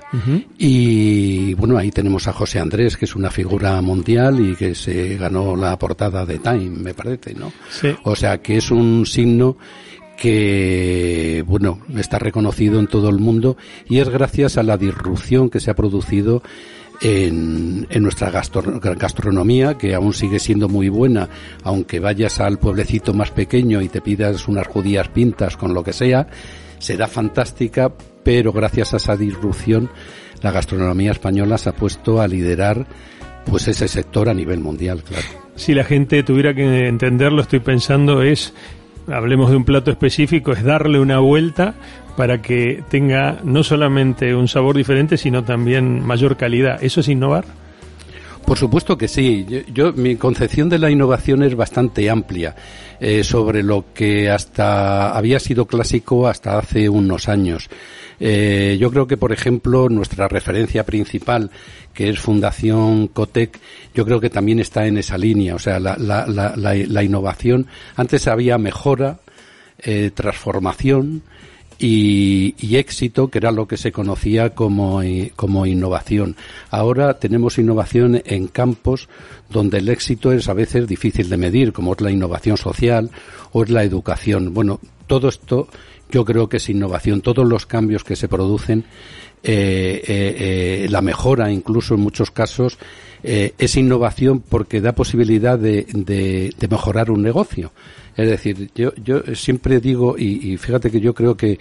Y 0.56 1.52
bueno, 1.54 1.76
ahí 1.76 1.90
tenemos 1.90 2.28
a 2.28 2.32
José 2.32 2.60
Andrés, 2.60 2.96
que 2.96 3.06
es 3.06 3.16
una 3.16 3.28
figura 3.28 3.80
mundial 3.82 4.38
y 4.38 4.54
que 4.54 4.76
se 4.76 5.16
ganó 5.16 5.56
la 5.56 5.76
portada 5.80 6.24
de 6.24 6.38
Time, 6.38 6.70
me 6.70 6.94
parece, 6.94 7.34
¿no? 7.34 7.52
Sí. 7.70 7.88
O 8.04 8.14
sea, 8.14 8.38
que 8.40 8.56
es 8.58 8.70
un 8.70 9.04
signo 9.04 9.56
que, 10.16 11.42
bueno, 11.46 11.80
está 11.96 12.18
reconocido 12.18 12.78
en 12.78 12.86
todo 12.86 13.08
el 13.08 13.18
mundo 13.18 13.56
y 13.88 13.98
es 13.98 14.08
gracias 14.08 14.58
a 14.58 14.62
la 14.62 14.76
disrupción 14.76 15.50
que 15.50 15.58
se 15.60 15.70
ha 15.70 15.74
producido 15.74 16.42
en, 17.00 17.86
en 17.90 18.02
nuestra 18.02 18.30
gastro- 18.30 18.80
gastronomía, 18.80 19.78
que 19.78 19.94
aún 19.94 20.12
sigue 20.12 20.38
siendo 20.38 20.68
muy 20.68 20.88
buena, 20.88 21.28
aunque 21.62 22.00
vayas 22.00 22.40
al 22.40 22.58
pueblecito 22.58 23.14
más 23.14 23.30
pequeño 23.30 23.80
y 23.80 23.88
te 23.88 24.00
pidas 24.00 24.48
unas 24.48 24.66
judías 24.66 25.08
pintas 25.08 25.56
con 25.56 25.74
lo 25.74 25.82
que 25.82 25.92
sea, 25.92 26.26
será 26.78 27.06
fantástica, 27.08 27.92
pero 28.22 28.52
gracias 28.52 28.94
a 28.94 28.98
esa 28.98 29.16
disrupción, 29.16 29.90
la 30.42 30.50
gastronomía 30.50 31.12
española 31.12 31.58
se 31.58 31.70
ha 31.70 31.72
puesto 31.72 32.20
a 32.20 32.28
liderar 32.28 32.86
pues 33.46 33.68
ese 33.68 33.88
sector 33.88 34.28
a 34.28 34.34
nivel 34.34 34.60
mundial, 34.60 35.02
claro. 35.02 35.26
Si 35.56 35.74
la 35.74 35.84
gente 35.84 36.22
tuviera 36.22 36.54
que 36.54 36.86
entenderlo, 36.88 37.42
estoy 37.42 37.60
pensando 37.60 38.22
es, 38.22 38.54
hablemos 39.12 39.50
de 39.50 39.56
un 39.56 39.64
plato 39.64 39.90
específico, 39.90 40.52
es 40.52 40.62
darle 40.62 41.00
una 41.00 41.18
vuelta 41.18 41.74
para 42.16 42.42
que 42.42 42.82
tenga 42.88 43.38
no 43.44 43.62
solamente 43.62 44.34
un 44.34 44.48
sabor 44.48 44.76
diferente, 44.76 45.16
sino 45.16 45.44
también 45.44 46.04
mayor 46.04 46.36
calidad. 46.36 46.82
¿Eso 46.82 47.00
es 47.00 47.08
innovar? 47.08 47.44
Por 48.44 48.58
supuesto 48.58 48.98
que 48.98 49.08
sí. 49.08 49.46
Yo, 49.72 49.92
mi 49.92 50.16
concepción 50.16 50.68
de 50.68 50.78
la 50.78 50.90
innovación 50.90 51.42
es 51.42 51.54
bastante 51.54 52.10
amplia 52.10 52.56
eh, 52.98 53.22
sobre 53.22 53.62
lo 53.62 53.84
que 53.94 54.30
hasta 54.30 55.16
había 55.16 55.38
sido 55.38 55.66
clásico 55.66 56.26
hasta 56.26 56.58
hace 56.58 56.88
unos 56.88 57.28
años. 57.28 57.68
Eh, 58.20 58.76
yo 58.78 58.90
creo 58.90 59.06
que, 59.06 59.16
por 59.16 59.32
ejemplo, 59.32 59.88
nuestra 59.88 60.28
referencia 60.28 60.84
principal, 60.84 61.50
que 61.94 62.10
es 62.10 62.18
Fundación 62.20 63.08
Cotec, 63.08 63.58
yo 63.94 64.04
creo 64.04 64.20
que 64.20 64.28
también 64.30 64.60
está 64.60 64.86
en 64.86 64.98
esa 64.98 65.16
línea. 65.16 65.54
O 65.54 65.58
sea, 65.58 65.80
la, 65.80 65.96
la, 65.96 66.26
la, 66.26 66.54
la, 66.56 67.02
innovación, 67.02 67.66
antes 67.96 68.28
había 68.28 68.58
mejora, 68.58 69.20
eh, 69.78 70.10
transformación, 70.14 71.22
y, 71.82 72.54
y 72.58 72.76
éxito, 72.76 73.28
que 73.28 73.38
era 73.38 73.50
lo 73.50 73.66
que 73.66 73.78
se 73.78 73.90
conocía 73.90 74.50
como, 74.50 75.02
i- 75.02 75.32
como 75.34 75.64
innovación. 75.64 76.36
Ahora 76.70 77.14
tenemos 77.18 77.56
innovación 77.58 78.20
en 78.26 78.48
campos 78.48 79.08
donde 79.48 79.78
el 79.78 79.88
éxito 79.88 80.30
es 80.32 80.46
a 80.50 80.52
veces 80.52 80.86
difícil 80.86 81.30
de 81.30 81.38
medir, 81.38 81.72
como 81.72 81.94
es 81.94 82.02
la 82.02 82.10
innovación 82.10 82.58
social 82.58 83.10
o 83.52 83.62
es 83.64 83.70
la 83.70 83.82
educación. 83.82 84.52
Bueno, 84.52 84.78
todo 85.06 85.30
esto 85.30 85.68
yo 86.10 86.24
creo 86.24 86.48
que 86.48 86.58
es 86.58 86.68
innovación. 86.68 87.20
Todos 87.20 87.46
los 87.46 87.66
cambios 87.66 88.04
que 88.04 88.16
se 88.16 88.28
producen, 88.28 88.84
eh, 89.42 90.02
eh, 90.06 90.84
eh, 90.84 90.88
la 90.90 91.00
mejora 91.00 91.50
incluso 91.50 91.94
en 91.94 92.00
muchos 92.00 92.30
casos, 92.30 92.78
es 93.22 93.76
innovación 93.76 94.40
porque 94.40 94.80
da 94.80 94.94
posibilidad 94.94 95.58
de, 95.58 96.54
mejorar 96.70 97.10
un 97.10 97.22
negocio. 97.22 97.72
Es 98.16 98.30
decir, 98.30 98.70
yo, 98.74 98.92
siempre 99.34 99.78
digo, 99.80 100.16
y, 100.18 100.52
y 100.52 100.56
fíjate 100.56 100.90
que 100.90 101.00
yo 101.00 101.12
creo 101.14 101.36
que, 101.36 101.58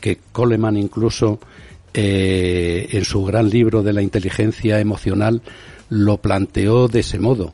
que 0.00 0.18
Coleman 0.30 0.76
incluso 0.76 1.40
en 1.92 3.04
su 3.04 3.24
gran 3.24 3.50
libro 3.50 3.82
de 3.82 3.92
la 3.92 4.02
inteligencia 4.02 4.78
emocional 4.78 5.42
lo 5.88 6.18
planteó 6.18 6.86
de 6.86 7.00
ese 7.00 7.18
modo. 7.18 7.52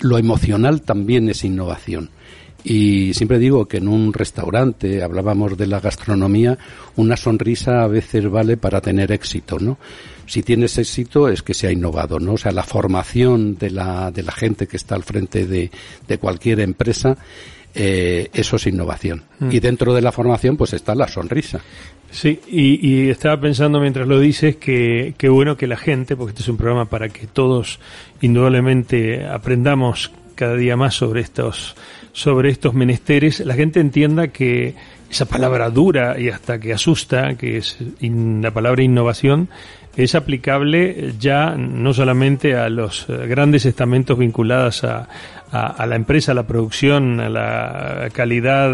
Lo 0.00 0.18
emocional 0.18 0.82
también 0.82 1.28
es 1.28 1.44
innovación. 1.44 2.10
Y 2.64 3.14
siempre 3.14 3.38
digo 3.38 3.66
que 3.66 3.78
en 3.78 3.88
un 3.88 4.12
restaurante, 4.12 5.02
hablábamos 5.02 5.56
de 5.56 5.66
la 5.66 5.80
gastronomía, 5.80 6.58
una 6.96 7.16
sonrisa 7.16 7.82
a 7.82 7.86
veces 7.86 8.28
vale 8.28 8.56
para 8.56 8.80
tener 8.80 9.12
éxito, 9.12 9.58
¿no? 9.58 9.78
Si 10.26 10.42
tienes 10.42 10.78
éxito 10.78 11.28
es 11.28 11.42
que 11.42 11.54
se 11.54 11.66
ha 11.66 11.72
innovado, 11.72 12.20
¿no? 12.20 12.34
O 12.34 12.38
sea, 12.38 12.52
la 12.52 12.62
formación 12.62 13.56
de 13.56 13.70
la, 13.70 14.10
de 14.10 14.22
la 14.22 14.32
gente 14.32 14.66
que 14.66 14.76
está 14.76 14.94
al 14.94 15.02
frente 15.02 15.46
de, 15.46 15.70
de 16.06 16.18
cualquier 16.18 16.60
empresa, 16.60 17.16
eh, 17.74 18.28
eso 18.32 18.56
es 18.56 18.66
innovación. 18.66 19.22
Y 19.50 19.60
dentro 19.60 19.94
de 19.94 20.02
la 20.02 20.12
formación, 20.12 20.56
pues 20.56 20.72
está 20.72 20.94
la 20.94 21.08
sonrisa. 21.08 21.60
Sí, 22.10 22.40
y, 22.48 22.86
y 22.86 23.08
estaba 23.08 23.40
pensando 23.40 23.80
mientras 23.80 24.06
lo 24.06 24.18
dices 24.18 24.56
que, 24.56 25.14
que 25.16 25.28
bueno 25.28 25.56
que 25.56 25.66
la 25.66 25.76
gente, 25.76 26.16
porque 26.16 26.30
este 26.30 26.42
es 26.42 26.48
un 26.48 26.56
programa 26.56 26.86
para 26.86 27.08
que 27.08 27.26
todos 27.26 27.78
indudablemente 28.20 29.24
aprendamos 29.26 30.10
cada 30.40 30.56
día 30.56 30.76
más 30.76 30.94
sobre 30.94 31.20
estos 31.20 31.76
sobre 32.12 32.48
estos 32.50 32.74
menesteres, 32.74 33.38
la 33.40 33.54
gente 33.54 33.78
entienda 33.78 34.28
que 34.28 34.74
esa 35.08 35.26
palabra 35.26 35.70
dura 35.70 36.18
y 36.18 36.28
hasta 36.28 36.58
que 36.58 36.72
asusta, 36.72 37.34
que 37.36 37.58
es 37.58 37.76
in- 38.00 38.42
la 38.42 38.50
palabra 38.50 38.82
innovación, 38.82 39.48
es 39.96 40.14
aplicable 40.16 41.12
ya 41.20 41.54
no 41.56 41.92
solamente 41.94 42.56
a 42.56 42.68
los 42.68 43.06
grandes 43.28 43.64
estamentos 43.66 44.18
vinculados 44.18 44.82
a, 44.84 45.08
a, 45.52 45.66
a 45.66 45.86
la 45.86 45.94
empresa, 45.96 46.32
a 46.32 46.34
la 46.34 46.46
producción, 46.46 47.20
a 47.20 47.28
la 47.28 48.08
calidad, 48.12 48.70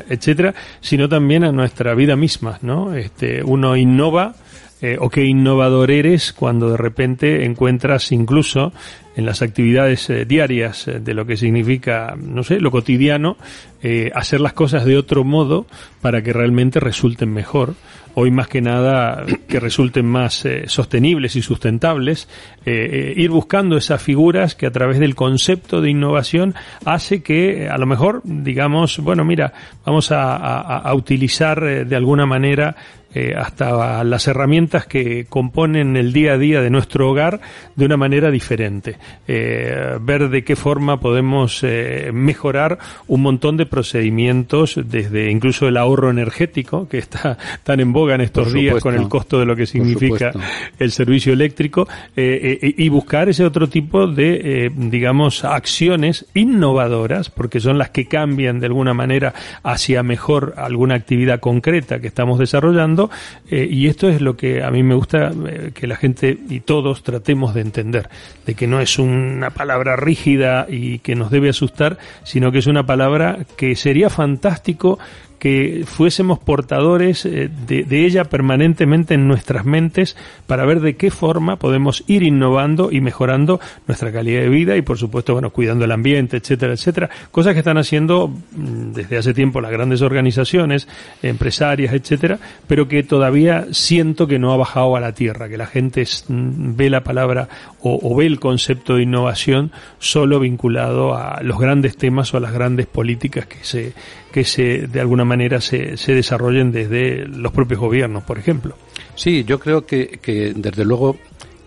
eh, 0.00 0.04
etcétera, 0.08 0.54
sino 0.80 1.06
también 1.08 1.44
a 1.44 1.52
nuestra 1.52 1.94
vida 1.94 2.16
misma, 2.16 2.58
¿no? 2.62 2.94
Este, 2.94 3.42
uno 3.42 3.76
innova 3.76 4.34
eh, 4.82 4.96
o 5.00 5.10
qué 5.10 5.24
innovador 5.24 5.90
eres 5.90 6.32
cuando 6.32 6.70
de 6.70 6.76
repente 6.76 7.44
encuentras 7.44 8.12
incluso 8.12 8.72
en 9.16 9.26
las 9.26 9.42
actividades 9.42 10.08
eh, 10.08 10.24
diarias 10.24 10.86
eh, 10.88 11.00
de 11.00 11.14
lo 11.14 11.26
que 11.26 11.36
significa, 11.36 12.14
no 12.16 12.42
sé, 12.44 12.60
lo 12.60 12.70
cotidiano, 12.70 13.36
eh, 13.82 14.10
hacer 14.14 14.40
las 14.40 14.52
cosas 14.52 14.84
de 14.84 14.96
otro 14.96 15.24
modo 15.24 15.66
para 16.00 16.22
que 16.22 16.32
realmente 16.32 16.80
resulten 16.80 17.32
mejor. 17.32 17.74
Hoy 18.14 18.30
más 18.32 18.48
que 18.48 18.60
nada 18.60 19.24
que 19.48 19.60
resulten 19.60 20.04
más 20.06 20.44
eh, 20.44 20.64
sostenibles 20.66 21.36
y 21.36 21.42
sustentables, 21.42 22.28
ir 22.66 23.30
buscando 23.30 23.76
esas 23.76 24.02
figuras 24.02 24.54
que 24.56 24.66
a 24.66 24.70
través 24.72 24.98
del 24.98 25.14
concepto 25.14 25.80
de 25.80 25.90
innovación 25.90 26.54
hace 26.84 27.22
que 27.22 27.68
a 27.68 27.78
lo 27.78 27.86
mejor 27.86 28.20
digamos, 28.24 28.98
bueno, 28.98 29.24
mira, 29.24 29.52
vamos 29.84 30.10
a, 30.12 30.36
a- 30.36 30.78
a 30.78 30.94
utilizar 30.94 31.86
de 31.86 31.96
alguna 31.96 32.26
manera 32.26 32.74
eh, 33.14 33.34
hasta 33.36 34.04
las 34.04 34.28
herramientas 34.28 34.86
que 34.86 35.26
componen 35.28 35.96
el 35.96 36.12
día 36.12 36.34
a 36.34 36.38
día 36.38 36.60
de 36.60 36.70
nuestro 36.70 37.10
hogar 37.10 37.40
de 37.74 37.84
una 37.84 37.96
manera 37.96 38.30
diferente. 38.30 38.96
Eh, 39.26 39.98
ver 40.00 40.28
de 40.28 40.44
qué 40.44 40.56
forma 40.56 41.00
podemos 41.00 41.62
eh, 41.62 42.10
mejorar 42.12 42.78
un 43.06 43.22
montón 43.22 43.56
de 43.56 43.66
procedimientos, 43.66 44.78
desde 44.84 45.30
incluso 45.30 45.68
el 45.68 45.76
ahorro 45.76 46.10
energético, 46.10 46.88
que 46.88 46.98
está 46.98 47.38
tan 47.62 47.80
en 47.80 47.92
boga 47.92 48.14
en 48.14 48.20
estos 48.22 48.44
Por 48.44 48.52
días 48.52 48.74
supuesto. 48.76 48.90
con 48.90 49.02
el 49.02 49.08
costo 49.08 49.38
de 49.38 49.46
lo 49.46 49.56
que 49.56 49.66
significa 49.66 50.32
el 50.78 50.90
servicio 50.92 51.32
eléctrico, 51.32 51.88
eh, 52.16 52.58
eh, 52.60 52.74
y 52.76 52.88
buscar 52.90 53.28
ese 53.28 53.44
otro 53.44 53.68
tipo 53.68 54.06
de, 54.06 54.66
eh, 54.66 54.70
digamos, 54.74 55.44
acciones 55.44 56.26
innovadoras, 56.34 57.30
porque 57.30 57.60
son 57.60 57.78
las 57.78 57.90
que 57.90 58.06
cambian 58.06 58.60
de 58.60 58.66
alguna 58.66 58.92
manera 58.92 59.32
hacia 59.62 60.02
mejor 60.02 60.54
alguna 60.56 60.96
actividad 60.96 61.40
concreta 61.40 62.00
que 62.00 62.08
estamos 62.08 62.38
desarrollando, 62.38 62.99
eh, 63.48 63.66
y 63.70 63.86
esto 63.86 64.08
es 64.08 64.20
lo 64.20 64.36
que 64.36 64.62
a 64.62 64.70
mí 64.70 64.82
me 64.82 64.94
gusta 64.94 65.30
eh, 65.48 65.70
que 65.72 65.86
la 65.86 65.96
gente 65.96 66.36
y 66.48 66.60
todos 66.60 67.02
tratemos 67.02 67.54
de 67.54 67.60
entender, 67.62 68.10
de 68.44 68.54
que 68.54 68.66
no 68.66 68.80
es 68.80 68.98
una 68.98 69.50
palabra 69.50 69.96
rígida 69.96 70.66
y 70.68 70.98
que 70.98 71.14
nos 71.14 71.30
debe 71.30 71.48
asustar, 71.48 71.98
sino 72.24 72.50
que 72.50 72.58
es 72.58 72.66
una 72.66 72.84
palabra 72.84 73.38
que 73.56 73.76
sería 73.76 74.10
fantástico 74.10 74.98
que 75.40 75.84
fuésemos 75.86 76.38
portadores 76.38 77.24
eh, 77.24 77.50
de, 77.66 78.04
ella 78.04 78.24
permanentemente 78.24 79.14
en 79.14 79.26
nuestras 79.26 79.64
mentes 79.64 80.14
para 80.46 80.66
ver 80.66 80.80
de 80.80 80.96
qué 80.96 81.10
forma 81.10 81.56
podemos 81.56 82.04
ir 82.06 82.22
innovando 82.22 82.92
y 82.92 83.00
mejorando 83.00 83.58
nuestra 83.88 84.12
calidad 84.12 84.42
de 84.42 84.50
vida 84.50 84.76
y 84.76 84.82
por 84.82 84.98
supuesto, 84.98 85.32
bueno, 85.32 85.50
cuidando 85.50 85.86
el 85.86 85.92
ambiente, 85.92 86.36
etcétera, 86.36 86.74
etcétera. 86.74 87.10
Cosas 87.30 87.54
que 87.54 87.60
están 87.60 87.78
haciendo 87.78 88.28
mm, 88.28 88.92
desde 88.92 89.16
hace 89.16 89.32
tiempo 89.32 89.62
las 89.62 89.72
grandes 89.72 90.02
organizaciones, 90.02 90.86
empresarias, 91.22 91.94
etcétera, 91.94 92.38
pero 92.66 92.86
que 92.86 93.02
todavía 93.02 93.66
siento 93.72 94.26
que 94.26 94.38
no 94.38 94.52
ha 94.52 94.58
bajado 94.58 94.94
a 94.94 95.00
la 95.00 95.14
tierra, 95.14 95.48
que 95.48 95.56
la 95.56 95.66
gente 95.66 96.04
mm, 96.28 96.76
ve 96.76 96.90
la 96.90 97.02
palabra 97.02 97.48
o, 97.80 97.98
o 98.02 98.14
ve 98.14 98.26
el 98.26 98.38
concepto 98.38 98.96
de 98.96 99.04
innovación 99.04 99.72
solo 99.98 100.38
vinculado 100.38 101.14
a 101.14 101.42
los 101.42 101.58
grandes 101.58 101.96
temas 101.96 102.34
o 102.34 102.36
a 102.36 102.40
las 102.40 102.52
grandes 102.52 102.86
políticas 102.86 103.46
que 103.46 103.64
se 103.64 103.94
que 104.32 104.44
se 104.44 104.86
de 104.86 105.00
alguna 105.00 105.24
manera 105.24 105.60
se, 105.60 105.96
se 105.96 106.14
desarrollen 106.14 106.72
desde 106.72 107.26
los 107.26 107.52
propios 107.52 107.80
gobiernos, 107.80 108.24
por 108.24 108.38
ejemplo. 108.38 108.76
Sí, 109.14 109.44
yo 109.44 109.58
creo 109.58 109.84
que, 109.84 110.18
que 110.22 110.52
desde 110.54 110.84
luego 110.84 111.16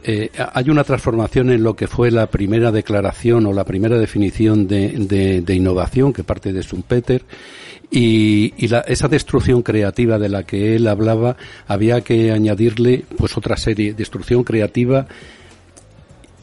eh, 0.03 0.29
hay 0.53 0.69
una 0.69 0.83
transformación 0.83 1.49
en 1.49 1.63
lo 1.63 1.75
que 1.75 1.87
fue 1.87 2.11
la 2.11 2.27
primera 2.27 2.71
declaración 2.71 3.45
o 3.45 3.53
la 3.53 3.63
primera 3.63 3.97
definición 3.97 4.67
de, 4.67 5.41
de, 5.45 5.55
innovación 5.55 6.11
que 6.11 6.25
parte 6.25 6.51
de 6.51 6.61
Schumpeter 6.61 7.23
y, 7.89 8.53
y 8.57 8.67
la, 8.67 8.79
esa 8.81 9.07
destrucción 9.07 9.61
creativa 9.61 10.19
de 10.19 10.27
la 10.27 10.43
que 10.43 10.75
él 10.75 10.87
hablaba 10.87 11.37
había 11.67 12.01
que 12.01 12.31
añadirle 12.31 13.05
pues 13.17 13.37
otra 13.37 13.55
serie 13.55 13.93
destrucción 13.93 14.43
creativa 14.43 15.07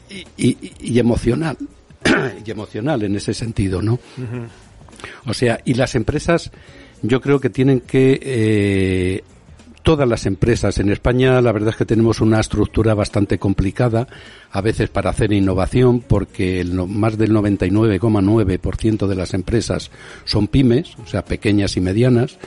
y, 0.09 0.49
y, 0.49 0.73
y 0.79 0.97
emocional 0.97 1.57
y 2.45 2.49
emocional 2.49 3.03
en 3.03 3.15
ese 3.15 3.33
sentido, 3.35 3.81
¿no? 3.81 3.93
Uh 3.93 4.21
-huh. 4.21 4.47
O 5.25 5.33
sea, 5.33 5.59
y 5.65 5.73
las 5.73 5.95
empresas, 5.95 6.51
yo 7.01 7.21
creo 7.21 7.39
que 7.39 7.49
tienen 7.49 7.81
que 7.81 8.19
eh, 8.21 9.23
todas 9.83 10.07
las 10.07 10.25
empresas. 10.25 10.77
En 10.79 10.89
España 10.89 11.41
la 11.41 11.51
verdad 11.51 11.69
es 11.69 11.75
que 11.75 11.85
tenemos 11.85 12.21
una 12.21 12.39
estructura 12.39 12.93
bastante 12.93 13.37
complicada 13.37 14.07
a 14.51 14.61
veces 14.61 14.89
para 14.89 15.09
hacer 15.09 15.31
innovación 15.33 16.01
porque 16.01 16.61
el, 16.61 16.73
más 16.87 17.17
del 17.17 17.31
99,9% 17.31 19.07
de 19.07 19.15
las 19.15 19.33
empresas 19.33 19.91
son 20.25 20.47
pymes, 20.47 20.95
o 21.03 21.07
sea, 21.07 21.23
pequeñas 21.25 21.77
y 21.77 21.81
medianas. 21.81 22.37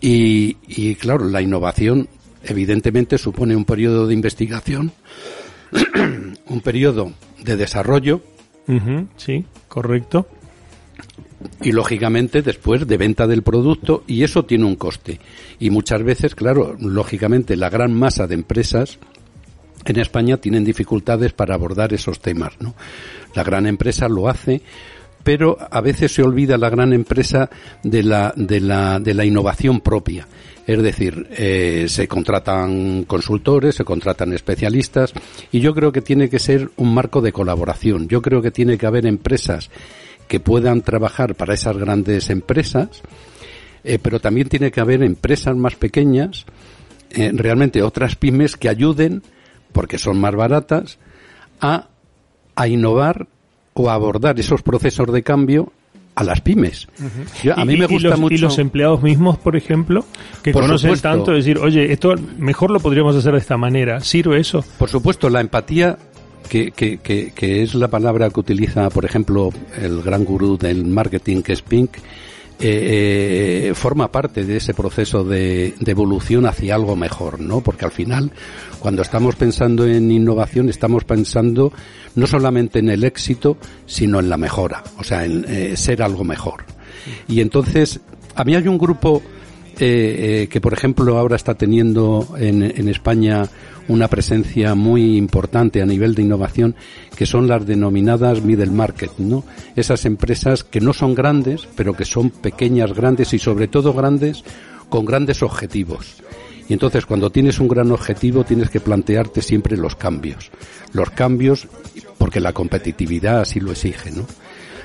Y, 0.00 0.56
y 0.66 0.96
claro, 0.96 1.28
la 1.28 1.42
innovación 1.42 2.08
evidentemente 2.44 3.18
supone 3.18 3.54
un 3.54 3.64
periodo 3.64 4.08
de 4.08 4.14
investigación, 4.14 4.92
un 6.46 6.60
periodo 6.60 7.12
de 7.42 7.56
desarrollo. 7.56 8.20
Sí, 9.16 9.44
correcto 9.68 10.26
y 11.60 11.72
lógicamente 11.72 12.42
después 12.42 12.86
de 12.86 12.96
venta 12.96 13.26
del 13.26 13.42
producto 13.42 14.04
y 14.06 14.22
eso 14.22 14.44
tiene 14.44 14.64
un 14.64 14.76
coste. 14.76 15.20
Y 15.58 15.70
muchas 15.70 16.02
veces, 16.02 16.34
claro, 16.34 16.76
lógicamente 16.80 17.56
la 17.56 17.70
gran 17.70 17.92
masa 17.92 18.26
de 18.26 18.34
empresas 18.34 18.98
en 19.84 19.98
España 19.98 20.36
tienen 20.36 20.64
dificultades 20.64 21.32
para 21.32 21.54
abordar 21.54 21.92
esos 21.92 22.20
temas, 22.20 22.52
¿no? 22.60 22.74
La 23.34 23.42
gran 23.42 23.66
empresa 23.66 24.08
lo 24.08 24.28
hace, 24.28 24.62
pero 25.22 25.56
a 25.70 25.80
veces 25.80 26.12
se 26.12 26.22
olvida 26.22 26.58
la 26.58 26.70
gran 26.70 26.92
empresa 26.92 27.50
de 27.82 28.02
la, 28.02 28.32
de 28.36 28.60
la, 28.60 28.98
de 28.98 29.14
la 29.14 29.24
innovación 29.24 29.80
propia. 29.80 30.26
Es 30.66 30.80
decir, 30.80 31.26
eh, 31.32 31.86
se 31.88 32.06
contratan 32.06 33.04
consultores, 33.04 33.74
se 33.74 33.84
contratan 33.84 34.32
especialistas 34.32 35.12
y 35.50 35.58
yo 35.60 35.74
creo 35.74 35.90
que 35.90 36.02
tiene 36.02 36.28
que 36.28 36.38
ser 36.38 36.70
un 36.76 36.94
marco 36.94 37.20
de 37.20 37.32
colaboración. 37.32 38.06
Yo 38.06 38.22
creo 38.22 38.42
que 38.42 38.52
tiene 38.52 38.78
que 38.78 38.86
haber 38.86 39.06
empresas 39.06 39.70
que 40.32 40.40
puedan 40.40 40.80
trabajar 40.80 41.34
para 41.34 41.52
esas 41.52 41.76
grandes 41.76 42.30
empresas, 42.30 43.02
eh, 43.84 43.98
pero 44.00 44.18
también 44.18 44.48
tiene 44.48 44.70
que 44.70 44.80
haber 44.80 45.02
empresas 45.02 45.54
más 45.54 45.76
pequeñas, 45.76 46.46
eh, 47.10 47.30
realmente 47.34 47.82
otras 47.82 48.16
pymes 48.16 48.56
que 48.56 48.70
ayuden, 48.70 49.22
porque 49.72 49.98
son 49.98 50.18
más 50.18 50.34
baratas, 50.34 50.98
a, 51.60 51.88
a 52.54 52.66
innovar 52.66 53.26
o 53.74 53.90
a 53.90 53.92
abordar 53.92 54.40
esos 54.40 54.62
procesos 54.62 55.12
de 55.12 55.22
cambio 55.22 55.70
a 56.14 56.24
las 56.24 56.40
pymes. 56.40 56.88
Uh 56.98 57.02
-huh. 57.02 57.42
Yo, 57.42 57.58
a 57.58 57.66
mí 57.66 57.76
me 57.76 57.84
gusta 57.84 58.08
y 58.08 58.10
los, 58.12 58.20
mucho. 58.20 58.34
Y 58.34 58.38
los 58.38 58.58
empleados 58.58 59.02
mismos, 59.02 59.36
por 59.36 59.54
ejemplo, 59.54 60.06
que 60.42 60.52
por 60.52 60.62
conocen 60.62 60.92
supuesto. 60.92 61.10
tanto, 61.10 61.32
decir, 61.32 61.58
oye, 61.58 61.92
esto 61.92 62.14
mejor 62.38 62.70
lo 62.70 62.80
podríamos 62.80 63.14
hacer 63.16 63.32
de 63.32 63.38
esta 63.38 63.58
manera. 63.58 64.00
¿Sirve 64.00 64.40
eso? 64.40 64.64
Por 64.78 64.88
supuesto, 64.88 65.28
la 65.28 65.42
empatía 65.42 65.98
que, 66.48 66.70
que, 66.72 66.98
que, 66.98 67.32
que, 67.32 67.62
es 67.62 67.74
la 67.74 67.88
palabra 67.88 68.30
que 68.30 68.40
utiliza, 68.40 68.88
por 68.90 69.04
ejemplo, 69.04 69.50
el 69.80 70.02
gran 70.02 70.24
gurú 70.24 70.56
del 70.56 70.84
marketing, 70.84 71.42
que 71.42 71.52
es 71.52 71.62
Pink, 71.62 71.96
eh, 72.64 73.70
eh, 73.70 73.74
forma 73.74 74.12
parte 74.12 74.44
de 74.44 74.58
ese 74.58 74.72
proceso 74.72 75.24
de, 75.24 75.74
de, 75.80 75.90
evolución 75.90 76.46
hacia 76.46 76.76
algo 76.76 76.94
mejor, 76.94 77.40
¿no? 77.40 77.60
Porque 77.60 77.84
al 77.84 77.90
final, 77.90 78.30
cuando 78.78 79.02
estamos 79.02 79.34
pensando 79.34 79.84
en 79.84 80.12
innovación, 80.12 80.68
estamos 80.68 81.02
pensando 81.02 81.72
no 82.14 82.26
solamente 82.28 82.78
en 82.78 82.90
el 82.90 83.02
éxito, 83.02 83.56
sino 83.86 84.20
en 84.20 84.28
la 84.28 84.36
mejora, 84.36 84.84
o 84.96 85.02
sea, 85.02 85.24
en 85.24 85.44
eh, 85.48 85.76
ser 85.76 86.02
algo 86.04 86.22
mejor. 86.22 86.64
Y 87.26 87.40
entonces, 87.40 88.00
a 88.36 88.44
mí 88.44 88.54
hay 88.54 88.68
un 88.68 88.78
grupo 88.78 89.22
eh, 89.78 90.42
eh, 90.42 90.48
que 90.48 90.60
por 90.60 90.72
ejemplo 90.72 91.18
ahora 91.18 91.36
está 91.36 91.54
teniendo 91.54 92.34
en, 92.38 92.62
en, 92.62 92.88
España 92.88 93.48
una 93.88 94.08
presencia 94.08 94.74
muy 94.74 95.16
importante 95.16 95.80
a 95.80 95.86
nivel 95.86 96.14
de 96.14 96.22
innovación 96.22 96.76
que 97.16 97.26
son 97.26 97.48
las 97.48 97.66
denominadas 97.66 98.42
middle 98.42 98.70
market, 98.70 99.10
¿no? 99.18 99.44
Esas 99.74 100.04
empresas 100.04 100.62
que 100.62 100.80
no 100.80 100.92
son 100.92 101.14
grandes, 101.14 101.66
pero 101.74 101.94
que 101.94 102.04
son 102.04 102.30
pequeñas, 102.30 102.92
grandes 102.92 103.32
y 103.32 103.38
sobre 103.38 103.66
todo 103.66 103.92
grandes 103.92 104.44
con 104.88 105.04
grandes 105.04 105.42
objetivos. 105.42 106.22
Y 106.68 106.74
entonces 106.74 107.06
cuando 107.06 107.30
tienes 107.30 107.58
un 107.58 107.68
gran 107.68 107.90
objetivo 107.92 108.44
tienes 108.44 108.70
que 108.70 108.80
plantearte 108.80 109.42
siempre 109.42 109.76
los 109.76 109.96
cambios. 109.96 110.50
Los 110.92 111.10
cambios 111.10 111.66
porque 112.18 112.40
la 112.40 112.52
competitividad 112.52 113.40
así 113.40 113.58
lo 113.58 113.72
exige, 113.72 114.10
¿no? 114.10 114.26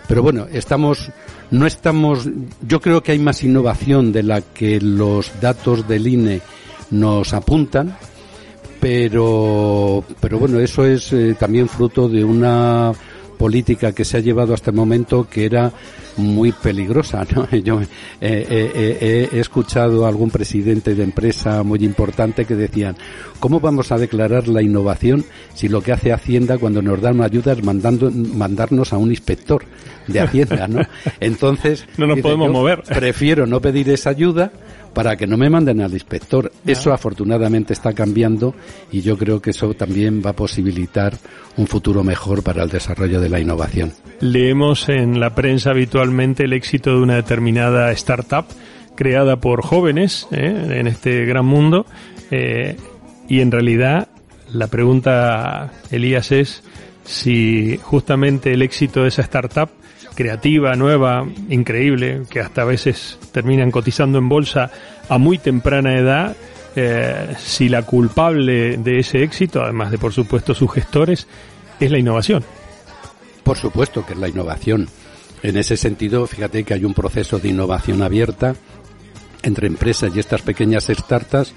Pero 0.08 0.24
bueno, 0.24 0.48
estamos, 0.52 1.10
no 1.52 1.68
estamos, 1.68 2.30
yo 2.68 2.80
creo 2.80 3.04
que 3.04 3.12
hay 3.12 3.20
más 3.20 3.44
innovación 3.44 4.12
de 4.12 4.24
la 4.24 4.42
que 4.42 4.80
los 4.80 5.32
datos 5.42 5.88
del 5.88 6.08
INE 6.08 6.42
nos 6.92 7.34
apuntan, 7.34 7.98
pero, 8.80 10.04
pero 10.22 10.40
bueno, 10.40 10.60
eso 10.60 10.86
es 10.86 11.12
eh, 11.12 11.36
también 11.38 11.68
fruto 11.68 12.08
de 12.08 12.24
una 12.24 12.94
política 13.38 13.94
que 13.94 14.04
se 14.04 14.18
ha 14.18 14.20
llevado 14.20 14.54
hasta 14.54 14.72
el 14.72 14.76
momento 14.78 15.28
que 15.30 15.46
era 15.46 15.72
muy 16.18 16.52
peligrosa. 16.52 17.26
¿no? 17.34 17.48
Yo 17.64 17.82
eh, 17.82 17.88
eh, 18.22 18.98
eh, 19.02 19.30
he 19.32 19.40
escuchado 19.40 20.06
a 20.06 20.10
algún 20.10 20.30
presidente 20.30 20.96
de 20.96 21.04
empresa 21.04 21.64
muy 21.64 21.80
importante 21.84 22.46
que 22.46 22.56
decían, 22.56 22.98
¿cómo 23.40 23.60
vamos 23.60 23.92
a 23.92 23.98
declarar 23.98 24.48
la 24.48 24.62
innovación 24.62 25.24
si 25.54 25.70
lo 25.70 25.82
que 25.82 25.92
hace 25.92 26.12
Hacienda 26.12 26.58
cuando 26.58 26.82
nos 26.82 27.02
dan 27.02 27.22
ayuda 27.22 27.54
es 27.54 27.64
mandando, 27.64 28.12
mandarnos 28.12 28.94
a 28.94 28.98
un 28.98 29.12
inspector 29.12 29.64
de 30.08 30.20
Hacienda? 30.20 30.68
¿no? 30.68 30.82
Entonces, 31.20 31.86
no 31.98 32.08
nos 32.08 32.18
dice, 32.18 32.24
podemos 32.24 32.52
mover. 32.52 32.84
Prefiero 32.84 33.46
no 33.46 33.62
pedir 33.62 33.90
esa 33.90 34.10
ayuda 34.10 34.52
para 34.98 35.16
que 35.16 35.28
no 35.28 35.38
me 35.38 35.48
manden 35.48 35.82
al 35.82 35.94
inspector. 35.94 36.52
Eso 36.66 36.92
afortunadamente 36.92 37.72
está 37.72 37.94
cambiando 37.94 38.56
y 38.92 39.02
yo 39.02 39.16
creo 39.16 39.40
que 39.40 39.52
eso 39.52 39.76
también 39.76 40.24
va 40.26 40.32
a 40.32 40.34
posibilitar 40.34 41.14
un 41.56 41.68
futuro 41.68 42.04
mejor 42.04 42.42
para 42.42 42.64
el 42.64 42.70
desarrollo 42.70 43.22
de 43.22 43.30
la 43.30 43.40
innovación. 43.40 43.94
Leemos 44.22 44.90
en 44.90 45.20
la 45.20 45.36
prensa 45.36 45.70
habitualmente 45.70 46.46
el 46.46 46.54
éxito 46.54 46.96
de 46.96 47.02
una 47.04 47.14
determinada 47.14 47.92
startup 47.92 48.46
creada 48.96 49.36
por 49.36 49.62
jóvenes 49.62 50.28
¿eh? 50.32 50.80
en 50.80 50.88
este 50.88 51.26
gran 51.26 51.46
mundo 51.46 51.86
eh, 52.32 52.76
y 53.30 53.42
en 53.42 53.52
realidad 53.52 54.08
la 54.52 54.66
pregunta, 54.66 55.74
Elías, 55.92 56.32
es 56.32 56.64
si 57.08 57.80
justamente 57.82 58.54
el 58.54 58.62
éxito 58.62 59.04
de 59.04 59.08
esa 59.08 59.22
startup 59.24 59.70
creativa, 60.14 60.76
nueva, 60.76 61.26
increíble, 61.50 62.24
que 62.30 62.42
hasta 62.42 62.64
a 62.64 62.66
veces 62.66 63.18
terminan 63.32 63.72
cotizando 63.72 64.18
en 64.18 64.28
bolsa 64.28 64.70
a 65.08 65.18
muy 65.18 65.38
temprana 65.38 65.98
edad, 65.98 66.36
eh, 66.76 67.36
si 67.40 67.70
la 67.70 67.84
culpable 67.84 68.78
de 68.78 69.00
ese 69.00 69.24
éxito, 69.24 69.64
además 69.64 69.90
de 69.90 69.98
por 69.98 70.12
supuesto 70.12 70.54
sus 70.54 70.72
gestores, 70.72 71.28
es 71.80 71.92
la 71.92 71.98
innovación. 71.98 72.44
Por 73.44 73.58
supuesto 73.58 74.06
que 74.06 74.14
es 74.14 74.20
la 74.20 74.28
innovación. 74.28 74.90
En 75.44 75.56
ese 75.56 75.78
sentido, 75.78 76.28
fíjate 76.28 76.64
que 76.64 76.74
hay 76.74 76.84
un 76.84 76.94
proceso 76.94 77.40
de 77.40 77.50
innovación 77.50 78.02
abierta 78.02 78.56
entre 79.44 79.68
empresas 79.68 80.12
y 80.14 80.20
estas 80.20 80.42
pequeñas 80.42 80.88
startups 80.88 81.54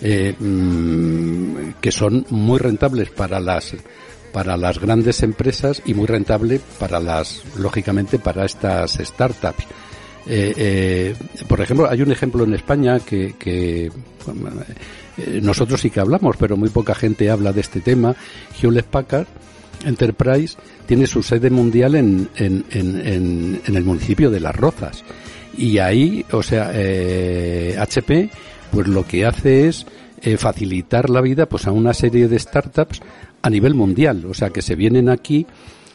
eh, 0.00 0.34
mmm, 0.38 1.72
que 1.80 1.90
son 1.90 2.24
muy 2.30 2.58
rentables 2.58 3.10
para 3.10 3.40
las 3.40 3.74
para 4.36 4.58
las 4.58 4.78
grandes 4.78 5.22
empresas 5.22 5.80
y 5.86 5.94
muy 5.94 6.06
rentable 6.06 6.60
para 6.78 7.00
las, 7.00 7.42
lógicamente, 7.56 8.18
para 8.18 8.44
estas 8.44 8.98
startups. 9.02 9.64
Eh, 10.26 10.52
eh, 10.58 11.14
por 11.48 11.62
ejemplo, 11.62 11.88
hay 11.88 12.02
un 12.02 12.12
ejemplo 12.12 12.44
en 12.44 12.52
España 12.52 13.00
que, 13.00 13.34
que 13.38 13.86
eh, 13.86 15.40
nosotros 15.40 15.80
sí 15.80 15.88
que 15.88 16.00
hablamos, 16.00 16.36
pero 16.36 16.54
muy 16.58 16.68
poca 16.68 16.94
gente 16.94 17.30
habla 17.30 17.54
de 17.54 17.62
este 17.62 17.80
tema. 17.80 18.14
Hewlett 18.60 18.84
Packard 18.84 19.26
Enterprise 19.86 20.58
tiene 20.84 21.06
su 21.06 21.22
sede 21.22 21.48
mundial 21.48 21.94
en, 21.94 22.28
en, 22.36 22.66
en, 22.72 23.62
en 23.66 23.74
el 23.74 23.84
municipio 23.84 24.30
de 24.30 24.40
Las 24.40 24.54
Rozas 24.54 25.02
Y 25.56 25.78
ahí, 25.78 26.26
o 26.30 26.42
sea, 26.42 26.72
HP, 27.80 28.28
pues 28.70 28.86
lo 28.86 29.06
que 29.06 29.24
hace 29.24 29.68
es 29.68 29.86
facilitar 30.36 31.08
la 31.08 31.22
vida 31.22 31.46
pues 31.46 31.66
a 31.66 31.72
una 31.72 31.94
serie 31.94 32.28
de 32.28 32.38
startups 32.38 33.00
a 33.42 33.50
nivel 33.50 33.74
mundial, 33.74 34.24
o 34.26 34.34
sea, 34.34 34.50
que 34.50 34.62
se 34.62 34.74
vienen 34.74 35.08
aquí 35.08 35.46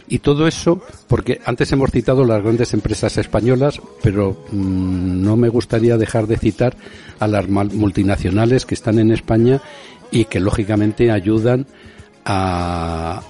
y 0.08 0.20
todo 0.20 0.48
eso, 0.48 0.82
porque 1.08 1.40
antes 1.46 1.72
hemos 1.72 1.90
citado 1.92 2.26
las 2.26 2.44
grandes 2.44 2.74
empresas 2.74 3.18
españolas, 3.18 3.82
pero 4.04 4.46
mm, 4.52 5.24
no 5.24 5.38
me 5.38 5.48
gustaría 5.50 5.98
dejar 5.98 6.28
de 6.28 6.38
citar 6.38 6.76
a 7.20 7.28
las 7.28 7.48
multinacionales 7.48 8.66
que 8.66 8.76
están 8.76 9.00
en 9.00 9.12
España 9.12 9.62
y 10.12 10.26
que 10.26 10.42
lógicamente 10.42 11.12
ayudan 11.12 11.66
a, 12.26 13.22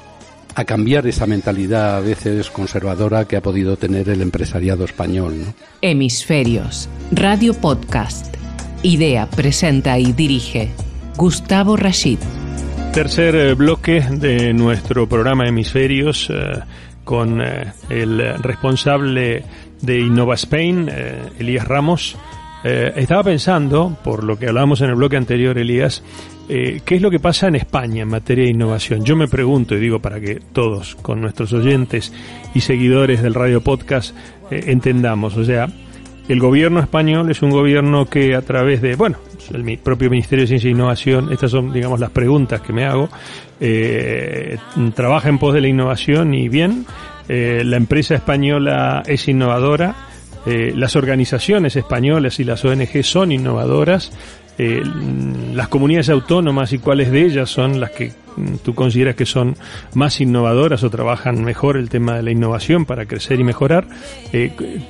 a 0.56 0.66
cambiar 0.66 1.08
esa 1.08 1.28
mentalidad 1.28 1.98
a 1.98 2.00
veces 2.00 2.50
conservadora 2.50 3.26
que 3.26 3.38
ha 3.38 3.42
podido 3.42 3.78
tener 3.78 4.10
el 4.10 4.22
empresariado 4.22 4.86
español. 4.86 5.36
Hemisferios, 5.82 6.90
Radio 7.12 7.54
Podcast. 7.54 8.36
Idea, 8.84 9.30
presenta 9.30 10.00
y 10.00 10.14
dirige 10.14 10.72
Gustavo 11.16 11.78
Rashid. 11.78 12.20
Tercer 12.94 13.36
eh, 13.36 13.54
bloque 13.54 14.02
de 14.02 14.54
nuestro 14.54 15.08
programa 15.08 15.48
Hemisferios 15.48 16.30
eh, 16.30 16.60
con 17.06 17.42
eh, 17.42 17.72
el 17.90 18.20
responsable 18.44 19.46
de 19.82 20.00
Innova 20.00 20.36
Spain, 20.36 20.90
Elías 21.40 21.66
Ramos. 21.68 22.18
estaba 22.64 23.24
pensando, 23.24 23.98
por 24.04 24.24
lo 24.26 24.38
que 24.38 24.50
hablábamos 24.50 24.82
en 24.82 24.90
el 24.90 24.96
bloque 24.96 25.18
anterior, 25.18 25.58
Elías, 25.58 26.04
¿qué 26.48 26.84
es 26.86 27.02
lo 27.02 27.10
que 27.10 27.18
pasa 27.18 27.48
en 27.48 27.56
España 27.56 28.04
en 28.04 28.10
materia 28.10 28.44
de 28.44 28.52
innovación? 28.52 29.04
Yo 29.04 29.16
me 29.16 29.28
pregunto, 29.28 29.76
y 29.76 29.80
digo 29.80 30.00
para 30.00 30.20
que 30.20 30.40
todos, 30.54 30.94
con 30.96 31.22
nuestros 31.22 31.54
oyentes 31.54 32.14
y 32.54 32.62
seguidores 32.62 33.24
del 33.24 33.34
Radio 33.34 33.62
Podcast, 33.62 34.16
entendamos, 34.52 35.36
o 35.38 35.44
sea, 35.44 35.68
el 36.28 36.40
gobierno 36.40 36.80
español 36.80 37.32
es 37.32 37.42
un 37.42 37.50
gobierno 37.50 38.06
que 38.06 38.36
a 38.36 38.42
través 38.44 38.82
de, 38.84 38.96
bueno, 38.96 39.18
el 39.56 39.78
propio 39.80 40.10
Ministerio 40.10 40.44
de 40.44 40.48
Ciencia 40.48 40.68
e 40.68 40.72
Innovación, 40.72 41.32
estas 41.32 41.52
son, 41.52 41.72
digamos, 41.72 42.00
las 42.00 42.12
preguntas 42.12 42.62
que 42.62 42.74
me 42.74 42.86
hago, 42.86 43.10
eh, 43.60 44.58
trabaja 44.96 45.30
en 45.30 45.38
pos 45.38 45.54
de 45.54 45.62
la 45.62 45.68
innovación 45.68 46.34
y 46.34 46.50
bien, 46.50 46.86
eh, 47.30 47.64
la 47.64 47.78
empresa 47.78 48.16
española 48.16 49.04
es 49.06 49.28
innovadora, 49.28 49.96
eh, 50.46 50.74
las 50.76 50.96
organizaciones 50.96 51.76
españolas 51.76 52.40
y 52.40 52.44
las 52.44 52.66
ONG 52.66 53.04
son 53.04 53.32
innovadoras, 53.32 54.12
las 54.58 55.70
comunidades 55.70 56.10
autónomas 56.10 56.72
y 56.72 56.78
cuáles 56.78 57.12
de 57.12 57.26
ellas 57.26 57.50
son 57.50 57.80
las 57.80 57.90
que 57.92 58.12
mm, 58.36 58.58
tú 58.64 58.76
consideras 58.76 59.16
que 59.16 59.26
son 59.26 59.56
más 59.96 60.22
innovadoras 60.22 60.84
o 60.84 60.90
trabajan 60.92 61.44
mejor 61.44 61.78
el 61.78 61.90
tema 61.90 62.18
de 62.18 62.22
la 62.22 62.32
innovación 62.32 62.86
para 62.86 63.08
crecer 63.08 63.40
y 63.40 63.44
mejorar. 63.44 63.88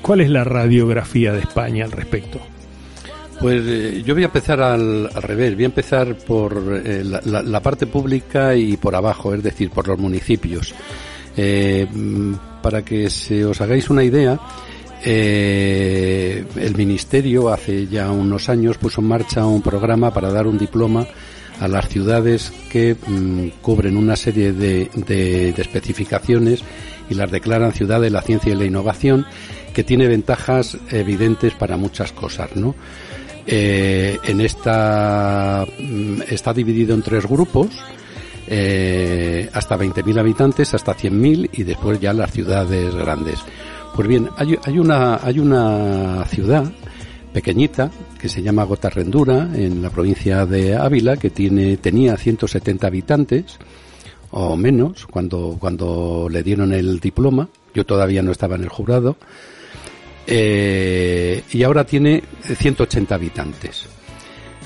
¿Cuál 0.02 0.22
es 0.22 0.30
la 0.30 0.44
radiografía 0.44 1.32
de 1.32 1.40
España 1.40 1.86
al 1.86 1.94
respecto? 1.94 2.42
Pues 3.42 3.64
eh, 3.66 4.04
yo 4.06 4.14
voy 4.14 4.24
a 4.24 4.28
empezar 4.28 4.62
al, 4.62 5.10
revés, 5.14 5.56
voy 5.56 5.64
a 5.64 5.68
empezar 5.68 6.16
por 6.16 6.56
la, 6.56 7.60
parte 7.60 7.88
pública 7.88 8.56
y 8.56 8.78
por 8.78 8.96
abajo, 8.96 9.34
es 9.34 9.42
decir, 9.42 9.72
por 9.72 9.88
los 9.88 9.98
municipios. 9.98 10.74
Mm, 11.36 12.34
para 12.62 12.84
que 12.84 13.10
se 13.10 13.44
os 13.44 13.60
hagáis 13.62 13.90
una 13.90 14.04
idea, 14.04 14.40
eh, 15.04 16.46
el 16.58 16.76
Ministerio 16.76 17.50
hace 17.50 17.88
ya 17.88 18.12
unos 18.12 18.50
años 18.50 18.78
puso 18.78 19.02
en 19.02 19.08
marcha 19.08 19.46
un 19.46 19.62
programa 19.62 20.14
para 20.14 20.32
dar 20.32 20.46
un 20.46 20.60
diploma 20.60 21.08
a 21.60 21.68
las 21.68 21.90
ciudades 21.90 22.54
que 22.70 22.96
mm, 22.96 23.62
cubren 23.62 23.98
una 23.98 24.16
serie 24.16 24.54
de, 24.54 25.54
especificaciones 25.58 26.64
y 27.10 27.16
las 27.16 27.32
declaran 27.32 27.74
ciudad 27.74 28.00
de 28.00 28.12
la 28.12 28.22
ciencia 28.22 28.54
y 28.54 28.56
la 28.56 28.66
innovación, 28.66 29.26
que 29.74 29.84
tiene 29.84 30.08
ventajas 30.08 30.78
evidentes 30.92 31.54
para 31.54 31.78
muchas 31.78 32.12
cosas, 32.12 32.56
¿no? 32.56 32.76
Eh, 33.46 34.18
en 34.24 34.42
esta 34.42 35.66
mm, 35.80 36.22
está 36.30 36.54
dividido 36.54 36.94
en 36.94 37.02
tres 37.02 37.26
grupos. 37.26 37.70
Eh, 38.48 39.50
hasta 39.54 39.78
20.000 39.78 40.20
habitantes, 40.20 40.74
hasta 40.74 40.96
100.000 40.96 41.50
y 41.54 41.64
después 41.64 42.00
ya 42.00 42.12
las 42.12 42.32
ciudades 42.32 42.94
grandes. 42.94 43.40
Pues 43.96 44.08
bien, 44.08 44.30
hay, 44.38 44.80
una, 44.80 45.20
hay 45.22 45.40
una 45.40 46.26
ciudad 46.26 46.72
pequeñita 47.34 47.92
que 48.20 48.30
se 48.30 48.42
llama 48.42 48.64
Gotarrendura 48.64 49.50
en 49.54 49.82
la 49.82 49.90
provincia 49.90 50.46
de 50.46 50.76
Ávila 50.76 51.18
que 51.18 51.30
tiene 51.30 51.78
tenía 51.78 52.18
170 52.18 52.88
habitantes 52.88 53.58
o 54.32 54.58
menos 54.58 55.08
cuando 55.08 55.56
cuando 55.58 56.28
le 56.30 56.44
dieron 56.44 56.74
el 56.74 57.00
diploma 57.00 57.48
yo 57.74 57.86
todavía 57.86 58.22
no 58.22 58.32
estaba 58.32 58.56
en 58.56 58.64
el 58.64 58.70
jurado 58.70 59.16
eh, 60.28 61.44
y 61.52 61.64
ahora 61.64 61.84
tiene 61.84 62.24
180 62.44 63.16
habitantes 63.16 63.88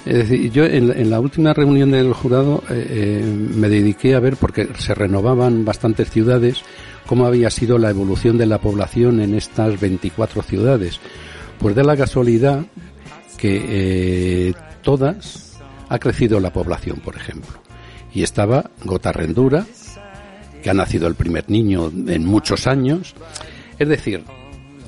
es 0.06 0.30
decir, 0.30 0.52
yo 0.52 0.66
en, 0.66 1.10
la 1.10 1.20
última 1.20 1.52
reunión 1.54 1.90
del 1.90 2.14
jurado 2.14 2.64
eh, 2.70 2.86
eh, 2.90 3.24
me 3.24 3.70
dediqué 3.70 4.14
a 4.14 4.20
ver 4.20 4.38
porque 4.38 4.70
se 4.78 4.94
renovaban 4.94 5.66
bastantes 5.66 6.12
ciudades 6.12 6.62
cómo 7.08 7.26
había 7.26 7.50
sido 7.50 7.80
la 7.80 7.90
evolución 7.90 8.38
de 8.38 8.46
la 8.46 8.60
población 8.60 9.20
en 9.20 9.34
estas 9.34 9.80
24 9.80 10.44
ciudades. 10.44 11.00
Pues 11.58 11.76
de 11.76 11.84
la 11.84 11.98
casualidad 11.98 12.66
que 13.38 14.54
todas 14.84 15.60
ha 15.90 15.98
crecido 15.98 16.40
la 16.40 16.54
población, 16.54 17.00
por 17.00 17.16
ejemplo. 17.16 17.56
Y 18.14 18.22
estaba 18.22 18.70
Gotarrendura, 18.84 19.66
que 20.62 20.70
ha 20.70 20.74
nacido 20.74 21.08
el 21.08 21.16
primer 21.16 21.50
niño 21.50 21.92
en 22.08 22.26
muchos 22.26 22.68
años. 22.68 23.16
Es 23.80 23.90
decir, 23.90 24.24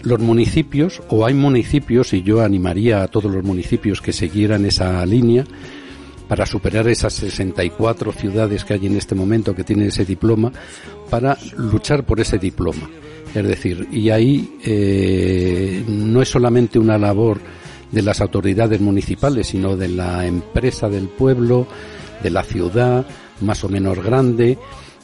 los 0.07 0.19
municipios, 0.19 1.01
o 1.09 1.25
hay 1.25 1.33
municipios, 1.33 2.13
y 2.13 2.23
yo 2.23 2.41
animaría 2.41 3.03
a 3.03 3.07
todos 3.07 3.31
los 3.31 3.43
municipios 3.43 4.01
que 4.01 4.13
siguieran 4.13 4.65
esa 4.65 5.05
línea, 5.05 5.43
para 6.27 6.45
superar 6.45 6.87
esas 6.87 7.13
64 7.13 8.11
ciudades 8.11 8.65
que 8.65 8.73
hay 8.73 8.85
en 8.85 8.97
este 8.97 9.15
momento 9.15 9.55
que 9.55 9.63
tienen 9.63 9.87
ese 9.87 10.05
diploma, 10.05 10.51
para 11.09 11.37
luchar 11.57 12.05
por 12.05 12.19
ese 12.19 12.37
diploma. 12.37 12.89
Es 13.33 13.43
decir, 13.43 13.87
y 13.91 14.09
ahí 14.09 14.57
eh, 14.65 15.83
no 15.87 16.21
es 16.21 16.29
solamente 16.29 16.79
una 16.79 16.97
labor 16.97 17.39
de 17.91 18.01
las 18.01 18.21
autoridades 18.21 18.81
municipales, 18.81 19.47
sino 19.47 19.77
de 19.77 19.89
la 19.89 20.25
empresa 20.25 20.89
del 20.89 21.07
pueblo, 21.07 21.67
de 22.23 22.29
la 22.29 22.43
ciudad, 22.43 23.05
más 23.41 23.63
o 23.63 23.69
menos 23.69 24.03
grande, 24.03 24.57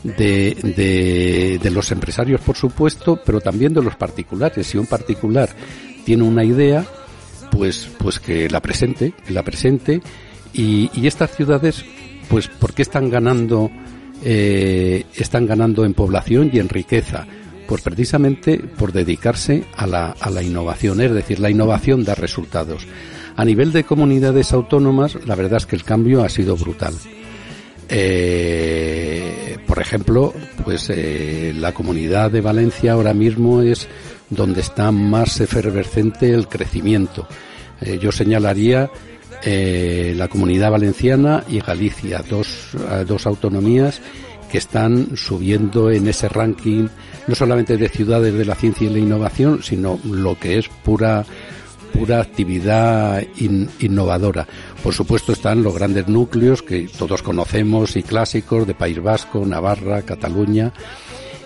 de, 0.03 0.55
de, 0.75 1.59
de, 1.61 1.71
los 1.71 1.91
empresarios, 1.91 2.41
por 2.41 2.55
supuesto, 2.55 3.19
pero 3.25 3.41
también 3.41 3.73
de 3.73 3.81
los 3.81 3.95
particulares. 3.95 4.67
Si 4.67 4.77
un 4.77 4.85
particular 4.85 5.49
tiene 6.05 6.23
una 6.23 6.43
idea, 6.43 6.85
pues, 7.51 7.89
pues 7.97 8.19
que 8.19 8.49
la 8.49 8.61
presente, 8.61 9.13
que 9.25 9.33
la 9.33 9.43
presente 9.43 10.01
y, 10.53 10.89
y 10.93 11.07
estas 11.07 11.35
ciudades, 11.35 11.85
pues, 12.29 12.47
¿por 12.47 12.73
qué 12.73 12.81
están 12.81 13.09
ganando, 13.09 13.71
eh, 14.23 15.05
están 15.15 15.45
ganando 15.45 15.85
en 15.85 15.93
población 15.93 16.49
y 16.53 16.59
en 16.59 16.69
riqueza? 16.69 17.25
Pues 17.67 17.81
precisamente 17.81 18.59
por 18.59 18.91
dedicarse 18.91 19.63
a 19.77 19.87
la, 19.87 20.11
a 20.19 20.29
la 20.29 20.43
innovación, 20.43 20.99
es 20.99 21.13
decir, 21.13 21.39
la 21.39 21.49
innovación 21.49 22.03
da 22.03 22.13
resultados. 22.13 22.85
A 23.35 23.45
nivel 23.45 23.71
de 23.71 23.85
comunidades 23.85 24.51
autónomas, 24.53 25.17
la 25.25 25.35
verdad 25.35 25.57
es 25.57 25.65
que 25.65 25.75
el 25.75 25.83
cambio 25.83 26.23
ha 26.23 26.29
sido 26.29 26.55
brutal. 26.55 26.93
Eh, 27.89 28.52
ejemplo, 29.93 30.33
pues 30.63 30.89
eh, 30.89 31.53
la 31.55 31.71
comunidad 31.71 32.31
de 32.31 32.41
Valencia 32.41 32.93
ahora 32.93 33.13
mismo 33.13 33.61
es 33.61 33.87
donde 34.27 34.61
está 34.61 34.91
más 34.91 35.39
efervescente 35.39 36.33
el 36.33 36.47
crecimiento. 36.47 37.27
Eh, 37.79 37.99
yo 38.01 38.11
señalaría 38.11 38.89
eh, 39.43 40.15
la 40.17 40.29
Comunidad 40.29 40.71
Valenciana 40.71 41.43
y 41.47 41.59
Galicia, 41.59 42.23
dos, 42.27 42.69
dos 43.05 43.27
autonomías 43.27 44.01
que 44.51 44.57
están 44.57 45.15
subiendo 45.15 45.91
en 45.91 46.07
ese 46.07 46.27
ranking 46.27 46.87
no 47.27 47.35
solamente 47.35 47.77
de 47.77 47.87
ciudades 47.87 48.33
de 48.33 48.45
la 48.45 48.55
ciencia 48.55 48.89
y 48.89 48.93
la 48.93 48.97
innovación, 48.97 49.61
sino 49.61 49.99
lo 50.05 50.39
que 50.39 50.57
es 50.57 50.69
pura 50.69 51.23
pura 51.93 52.21
actividad 52.21 53.23
innovadora. 53.79 54.47
Por 54.83 54.93
supuesto 54.93 55.31
están 55.31 55.63
los 55.63 55.73
grandes 55.73 56.09
núcleos 56.09 56.61
que 56.61 56.89
todos 56.89 57.23
conocemos 57.23 57.95
y 57.95 58.03
clásicos 58.03 58.67
de 58.67 58.75
País 58.75 59.01
Vasco, 59.01 59.45
Navarra, 59.45 60.01
Cataluña 60.01 60.73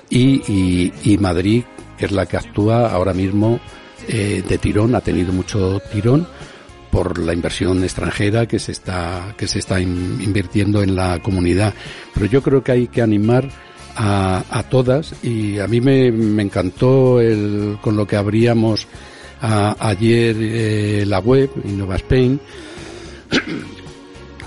y, 0.09 1.17
Madrid, 1.19 1.63
que 1.99 2.05
es 2.05 2.11
la 2.11 2.25
que 2.25 2.37
actúa 2.37 2.89
ahora 2.89 3.13
mismo 3.13 3.59
eh, 4.07 4.43
de 4.47 4.57
tirón, 4.57 4.95
ha 4.95 5.01
tenido 5.01 5.31
mucho 5.33 5.79
tirón 5.91 6.27
por 6.89 7.19
la 7.19 7.31
inversión 7.31 7.83
extranjera 7.83 8.47
que 8.47 8.57
se 8.57 8.71
está 8.71 9.35
que 9.37 9.47
se 9.47 9.59
está 9.59 9.79
invirtiendo 9.79 10.81
en 10.81 10.95
la 10.95 11.19
comunidad. 11.21 11.75
Pero 12.15 12.25
yo 12.25 12.41
creo 12.41 12.63
que 12.63 12.71
hay 12.71 12.87
que 12.87 13.03
animar 13.03 13.49
a, 13.95 14.43
a 14.49 14.63
todas 14.63 15.13
y 15.23 15.59
a 15.59 15.67
mí 15.67 15.79
me, 15.79 16.11
me 16.11 16.41
encantó 16.41 17.21
el, 17.21 17.77
con 17.81 17.95
lo 17.95 18.07
que 18.07 18.15
abríamos 18.15 18.87
ayer 19.41 20.35
eh, 20.39 21.05
la 21.05 21.19
web 21.19 21.51
Innova 21.65 21.97
Spain 21.97 22.39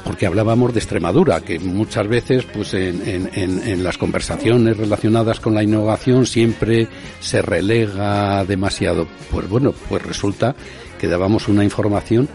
porque 0.04 0.26
hablábamos 0.26 0.72
de 0.72 0.80
Extremadura, 0.80 1.40
que 1.40 1.58
muchas 1.58 2.08
veces, 2.08 2.44
pues 2.44 2.74
en, 2.74 3.84
las 3.84 3.98
conversaciones 3.98 4.76
relacionadas 4.76 5.40
con 5.40 5.54
la 5.54 5.62
innovación 5.62 6.26
siempre 6.26 6.88
se 7.20 7.42
relega 7.42 8.44
demasiado. 8.44 9.06
Pues 9.30 9.48
bueno, 9.48 9.72
pues 9.88 10.02
resulta 10.02 10.54
que 10.98 11.08
dábamos 11.08 11.48
una 11.48 11.64
información 11.64 12.28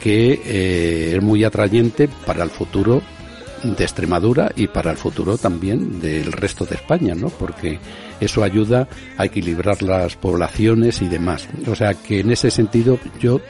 que 0.00 0.40
eh, 0.44 1.14
es 1.16 1.22
muy 1.22 1.42
atrayente 1.42 2.08
para 2.26 2.44
el 2.44 2.50
futuro 2.50 3.02
de 3.62 3.84
Extremadura 3.84 4.52
y 4.54 4.66
para 4.68 4.90
el 4.90 4.96
futuro 4.96 5.38
también 5.38 6.00
del 6.00 6.32
resto 6.32 6.64
de 6.64 6.76
España, 6.76 7.14
¿no? 7.14 7.28
Porque 7.28 7.78
eso 8.20 8.42
ayuda 8.42 8.88
a 9.16 9.24
equilibrar 9.24 9.82
las 9.82 10.16
poblaciones 10.16 11.02
y 11.02 11.08
demás. 11.08 11.48
O 11.66 11.74
sea 11.74 11.94
que 11.94 12.20
en 12.20 12.30
ese 12.30 12.50
sentido 12.50 12.98
yo 13.20 13.40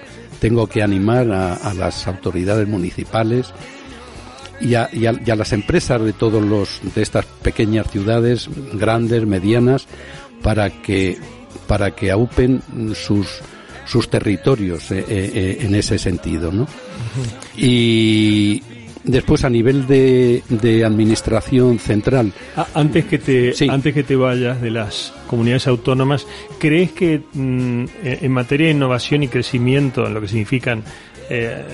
tengo 0.40 0.66
que 0.66 0.83
animar 0.83 1.31
a, 1.31 1.75
las 1.75 2.07
autoridades 2.07 2.69
municipales 2.69 3.53
y 4.61 4.75
a, 4.75 4.88
y, 4.92 5.07
a, 5.07 5.37
las 5.37 5.53
empresas 5.53 6.03
de 6.03 6.12
todos 6.12 6.42
los 6.42 6.81
de 6.95 7.03
estas 7.03 7.27
pequeñas 7.27 7.90
ciudades 7.90 8.49
grandes 8.75 9.27
medianas 9.27 9.87
para 10.42 10.71
que 10.71 11.19
para 11.66 11.90
que 11.92 12.11
aupen 12.11 12.62
sus 12.95 13.42
sus 13.87 14.11
territorios 14.11 14.90
eh, 14.90 14.99
eh, 14.99 15.05
eh, 15.09 15.59
en 15.61 15.75
ese 15.75 15.99
sentido, 15.99 16.53
¿no? 16.53 16.66
Y 17.57 18.62
Después, 19.07 19.45
a 19.45 19.51
nivel 19.51 19.87
de, 19.87 20.42
de 20.49 20.85
administración 20.85 21.79
central. 21.79 22.33
Ah, 22.57 22.66
antes, 22.75 23.05
que 23.05 23.19
te, 23.19 23.55
antes 23.69 23.95
que 23.95 24.03
te 24.03 24.16
vayas 24.16 24.61
de 24.61 24.71
las 24.71 25.14
comunidades 25.29 25.69
autónomas, 25.69 26.27
¿crees 26.59 26.90
que 26.90 27.23
mm, 27.33 27.85
en 28.03 28.33
materia 28.33 28.66
de 28.66 28.73
innovación 28.73 29.23
y 29.23 29.29
crecimiento, 29.29 30.07
en 30.07 30.14
lo 30.14 30.21
que 30.21 30.29
significan 30.29 30.83
eh, 31.31 31.64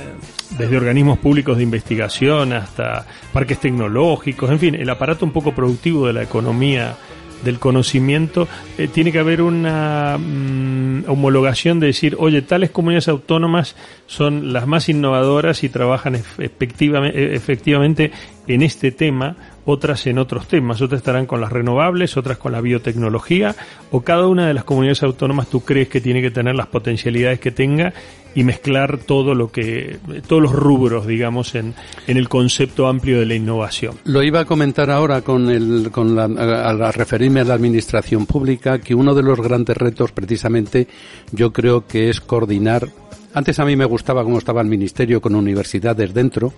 desde 0.59 0.77
organismos 0.77 1.18
públicos 1.18 1.57
de 1.57 1.62
investigación 1.62 2.53
hasta 2.53 3.07
parques 3.33 3.59
tecnológicos, 3.59 4.51
en 4.51 4.59
fin, 4.59 4.75
el 4.75 4.88
aparato 4.88 5.25
un 5.25 5.33
poco 5.33 5.55
productivo 5.55 6.07
de 6.07 6.12
la 6.12 6.23
economía 6.23 6.97
del 7.45 7.59
conocimiento, 7.59 8.49
eh, 8.79 8.89
tiene 8.89 9.13
que 9.13 9.19
haber 9.19 9.43
una 9.43 10.19
mm, 10.19 11.05
homologación 11.09 11.81
de 11.81 11.89
decir, 11.89 12.17
oye, 12.19 12.43
tales 12.43 12.71
comunidades 12.71 13.09
autónomas 13.09 13.77
son 14.07 14.53
las 14.53 14.67
más 14.67 14.89
innovadoras 14.89 15.65
y 15.65 15.69
trabajan 15.69 16.17
efectivamente, 16.39 17.35
efectivamente 17.35 18.13
en 18.47 18.63
este 18.63 18.91
tema, 18.91 19.37
otras 19.64 20.07
en 20.07 20.18
otros 20.18 20.48
temas, 20.48 20.81
otras 20.81 21.01
estarán 21.01 21.27
con 21.27 21.40
las 21.40 21.53
renovables, 21.53 22.16
otras 22.16 22.38
con 22.38 22.53
la 22.53 22.61
biotecnología, 22.61 23.55
o 23.90 24.01
cada 24.03 24.27
una 24.27 24.46
de 24.46 24.55
las 24.55 24.64
comunidades 24.64 25.03
autónomas 25.03 25.48
tú 25.48 25.61
crees 25.61 25.88
que 25.88 26.01
tiene 26.01 26.20
que 26.20 26.31
tener 26.31 26.55
las 26.55 26.66
potencialidades 26.66 27.40
que 27.40 27.51
tenga 27.51 27.92
y 28.35 28.44
mezclar 28.44 28.98
todo 28.98 29.35
lo 29.35 29.53
que, 29.53 29.98
todos 30.27 30.42
los 30.42 30.53
rubros, 30.53 31.07
digamos, 31.07 31.55
en, 31.55 31.75
en 32.07 32.16
el 32.16 32.29
concepto 32.29 32.87
amplio 32.87 33.20
de 33.20 33.27
la 33.27 33.35
innovación. 33.35 33.96
Lo 34.05 34.22
iba 34.22 34.40
a 34.40 34.44
comentar 34.44 34.90
ahora 34.90 35.20
con 35.20 35.51
el, 35.51 35.90
con 35.90 36.16
la, 36.16 36.25
a, 36.25 36.92
referirme 36.92 37.40
a 37.40 37.44
la 37.44 37.55
administración 37.55 38.27
pública, 38.27 38.79
que 38.79 38.94
uno 38.94 39.14
de 39.14 39.22
los 39.22 39.40
grandes 39.40 39.77
retos 39.77 40.12
precisamente 40.12 40.88
yo 41.31 41.53
creo 41.53 41.87
que 41.87 42.09
es 42.09 42.20
coordinar. 42.20 42.88
Antes 43.35 43.59
a 43.59 43.64
mí 43.64 43.77
me 43.77 43.85
gustaba 43.85 44.25
cómo 44.25 44.38
estaba 44.38 44.61
el 44.61 44.68
ministerio 44.68 45.20
con 45.20 45.35
universidades 45.35 46.12
dentro, 46.12 46.53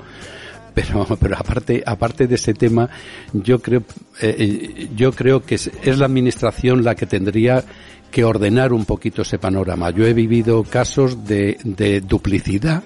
pero 1.07 1.07
pero 1.21 1.37
aparte 1.37 1.83
aparte 1.87 2.27
de 2.27 2.35
ese 2.35 2.53
tema 2.53 2.91
yo 3.33 3.61
creo 3.61 3.85
eh, 4.21 4.35
eh, 4.39 4.89
yo 4.97 5.13
creo 5.13 5.45
que 5.45 5.55
es, 5.55 5.71
la 5.99 6.07
administración 6.07 6.83
la 6.85 6.95
que 6.95 7.07
tendría 7.07 7.65
que 8.11 8.25
ordenar 8.25 8.73
un 8.73 8.85
poquito 8.85 9.23
ese 9.23 9.41
panorama. 9.41 9.91
Yo 9.91 10.07
he 10.07 10.15
vivido 10.15 10.63
casos 10.63 11.27
de, 11.27 11.59
de 11.65 12.01
duplicidad, 12.01 12.85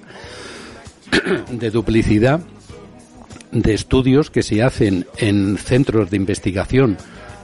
de 1.50 1.70
duplicidad 1.70 2.40
de 3.52 3.74
estudios 3.74 4.30
que 4.30 4.42
se 4.42 4.62
hacen 4.62 5.06
en 5.18 5.58
centros 5.58 6.10
de 6.10 6.16
investigación, 6.16 6.96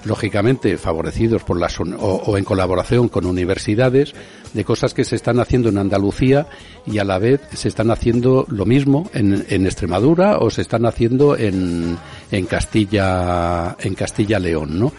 lógicamente 0.05 0.77
favorecidos 0.79 1.43
por 1.43 1.59
las 1.59 1.79
o, 1.81 2.39
en 2.39 2.45
colaboración 2.45 3.09
con 3.09 3.27
universidades, 3.27 4.15
de 4.53 4.65
cosas 4.65 4.95
que 4.95 5.05
se 5.05 5.17
están 5.17 5.41
haciendo 5.41 5.69
en 5.69 5.79
Andalucía 5.79 6.47
y 6.87 6.99
a 6.99 7.05
la 7.05 7.19
vez 7.19 7.41
se 7.55 7.69
están 7.69 7.91
haciendo 7.91 8.47
lo 8.49 8.67
mismo 8.67 9.11
en, 9.13 9.45
en 9.49 9.67
Extremadura 9.67 10.39
o 10.39 10.51
se 10.51 10.63
están 10.63 10.87
haciendo 10.87 11.37
en, 11.37 11.99
en 12.31 12.47
Castilla 12.47 13.77
en 13.81 13.95
Castilla 13.95 14.39
León, 14.39 14.79
¿no? 14.79 14.93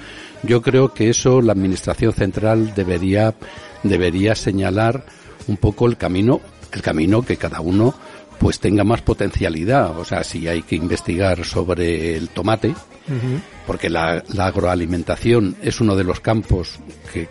Yo 0.43 0.61
creo 0.61 0.93
que 0.93 1.09
eso 1.09 1.41
la 1.41 1.53
Administración 1.53 2.13
Central 2.13 2.73
debería, 2.75 3.33
debería 3.83 4.35
señalar 4.35 5.05
un 5.47 5.57
poco 5.57 5.87
el 5.87 5.97
camino, 5.97 6.41
el 6.71 6.81
camino 6.81 7.23
que 7.23 7.37
cada 7.37 7.61
uno 7.61 7.95
pues 8.39 8.59
tenga 8.59 8.83
más 8.83 9.01
potencialidad. 9.01 9.97
O 9.97 10.05
sea, 10.05 10.23
si 10.23 10.47
hay 10.47 10.61
que 10.61 10.75
investigar 10.75 11.43
sobre 11.45 12.15
el 12.15 12.29
tomate, 12.29 12.73
porque 13.67 13.89
la, 13.89 14.23
agroalimentación 14.37 15.55
es 15.61 15.79
uno 15.81 15.95
de 15.95 16.03
los 16.03 16.19
campos 16.19 16.79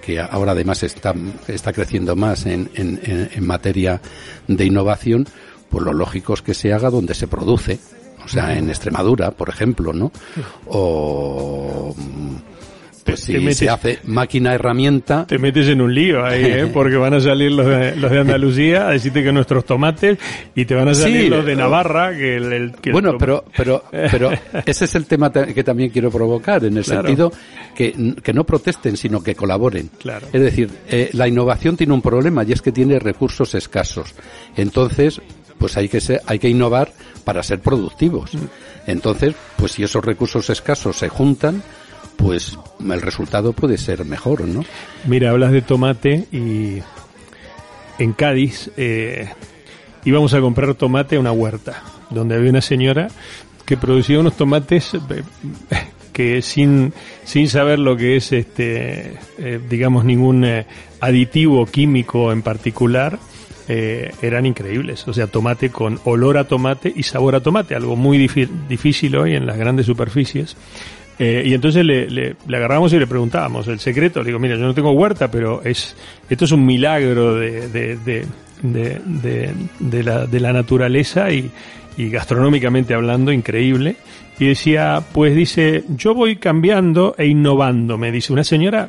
que, 0.01 0.21
ahora 0.21 0.53
además 0.53 0.83
está, 0.83 1.14
está 1.49 1.73
creciendo 1.73 2.17
más 2.17 2.47
en, 2.47 2.71
en, 2.75 3.01
en, 3.03 3.47
materia 3.47 4.01
de 4.47 4.64
innovación, 4.64 5.27
pues 5.69 5.85
lo 5.85 5.93
lógico 5.93 6.35
es 6.35 6.43
que 6.43 6.55
se 6.55 6.73
haga 6.73 6.90
donde 6.90 7.14
se 7.14 7.29
produce. 7.29 7.79
O 8.25 8.29
sea, 8.29 8.57
en 8.57 8.71
Extremadura, 8.71 9.33
por 9.33 9.51
ejemplo, 9.51 9.93
¿no? 9.93 10.11
O 10.67 11.95
pues 13.05 13.21
si 13.21 13.55
se 13.55 13.69
hace 13.69 13.99
máquina 14.05 14.55
herramienta. 14.55 15.27
Te 15.27 15.38
metes 15.38 15.69
en 15.69 15.81
un 15.81 15.95
lío 15.95 16.25
ahí, 16.25 16.45
¿eh? 16.45 16.67
porque 16.73 16.97
van 16.97 17.14
a 17.14 17.21
salir 17.21 17.53
los 17.53 17.67
de, 17.67 17.97
los 17.97 18.11
de 18.11 18.19
Andalucía 18.21 18.88
a 18.88 18.93
decirte 18.93 19.23
que 19.23 19.33
nuestros 19.33 19.64
tomates 19.64 20.19
y 20.55 20.64
te 20.64 20.75
van 20.75 20.88
a 20.88 20.95
salir 20.95 21.31
los 21.31 21.45
de 21.45 21.55
Navarra. 21.55 22.17
Que 22.17 22.37
el, 22.37 22.73
bueno, 22.90 23.17
pero, 23.19 23.45
pero, 23.57 23.85
pero 23.90 24.31
ese 24.64 24.87
es 24.87 24.95
el 24.95 25.07
tema 25.07 25.31
que 25.31 25.62
también 25.62 25.90
quiero 25.90 26.11
provocar, 26.11 26.64
en 26.64 26.79
el 26.79 26.85
sentido 26.85 27.33
que, 27.75 28.14
que, 28.23 28.33
no 28.33 28.45
protesten, 28.45 28.97
sino 28.97 29.23
que 29.23 29.35
colaboren. 29.35 29.90
Claro. 29.99 30.27
Es 30.33 30.40
decir, 30.40 30.71
eh, 30.88 31.11
la 31.12 31.29
innovación 31.29 31.77
tiene 31.77 31.93
un 31.93 32.03
problema 32.03 32.43
y 32.45 32.53
es 32.53 32.62
que 32.62 32.73
tiene 32.73 32.99
recursos 32.99 33.55
escasos. 33.55 34.14
Entonces, 34.57 35.21
pues 35.59 35.77
hay 35.77 35.88
que, 35.88 36.01
ser, 36.01 36.23
hay 36.27 36.38
que 36.38 36.49
innovar 36.49 36.93
para 37.25 37.43
ser 37.43 37.61
productivos. 37.61 38.35
Mm. 38.35 38.38
Entonces, 38.87 39.35
pues 39.57 39.73
si 39.73 39.83
esos 39.83 40.05
recursos 40.05 40.51
escasos 40.51 40.97
se 40.97 41.09
juntan, 41.09 41.62
pues 42.16 42.59
el 42.81 43.03
resultado 43.03 43.53
puede 43.53 43.79
ser 43.79 44.05
mejor, 44.05 44.46
¿no? 44.46 44.64
Mira, 45.07 45.31
hablas 45.31 45.53
de 45.53 45.62
tomate 45.62 46.27
y 46.33 46.83
en 47.98 48.12
Cádiz 48.12 48.70
eh, 48.77 49.29
íbamos 50.05 50.35
a 50.35 50.40
comprar 50.40 50.74
tomate 50.74 51.16
a 51.16 51.20
una 51.20 51.33
huerta, 51.33 51.83
donde 52.11 52.35
había 52.35 52.50
una 52.50 52.61
señora 52.61 53.09
que 53.64 53.77
producía 53.77 54.20
unos 54.20 54.37
tomates 54.37 54.94
eh, 54.94 55.22
que 56.12 56.42
sin, 56.42 56.92
sin 57.24 57.48
saber 57.48 57.79
lo 57.79 57.96
que 57.96 58.16
es 58.16 58.33
este 58.33 59.18
eh, 59.38 59.61
digamos 59.68 60.05
ningún 60.05 60.46
aditivo 61.00 61.66
químico 61.66 62.33
en 62.33 62.42
particular 62.42 63.18
eran 63.66 64.44
increíbles 64.44 65.09
o 65.09 65.14
sea 65.14 65.27
tomate 65.27 65.70
con 65.70 65.98
olor 66.05 66.37
a 66.37 66.44
tomate 66.44 66.92
y 66.94 67.03
sabor 67.03 67.35
a 67.35 67.40
tomate 67.40 67.74
algo 67.74 67.96
muy 67.96 68.18
difícil 68.18 69.16
hoy 69.16 69.35
en 69.35 69.46
las 69.46 69.57
grandes 69.57 69.87
superficies 69.87 70.55
eh, 71.18 71.42
y 71.46 71.55
entonces 71.55 71.85
le, 71.85 72.11
le, 72.11 72.37
agarramos 72.48 72.92
y 72.92 72.98
le 72.98 73.07
preguntábamos 73.07 73.68
el 73.68 73.79
secreto. 73.79 74.20
Le 74.20 74.27
digo, 74.27 74.38
mira, 74.38 74.57
yo 74.57 74.62
no 74.62 74.74
tengo 74.74 74.92
huerta, 74.92 75.31
pero 75.31 75.62
es 75.62 75.96
esto 76.29 76.44
es 76.44 76.53
un 76.53 76.66
milagro 76.66 77.37
de, 77.37 77.68
de, 77.68 77.96
de, 77.96 78.27
de, 78.62 79.53
de 79.79 80.03
la, 80.03 80.27
de 80.27 80.40
la 80.40 80.53
naturaleza 80.53 81.31
y, 81.31 81.50
y 81.96 82.11
gastronómicamente 82.11 82.94
hablando, 82.94 83.33
increíble. 83.33 83.96
Y 84.38 84.46
decía, 84.46 85.03
pues 85.12 85.37
dice, 85.37 85.85
yo 85.90 86.14
voy 86.14 86.37
cambiando 86.37 87.14
e 87.16 87.27
innovando, 87.27 87.96
me 87.96 88.11
dice 88.11 88.33
una 88.33 88.42
señora 88.42 88.88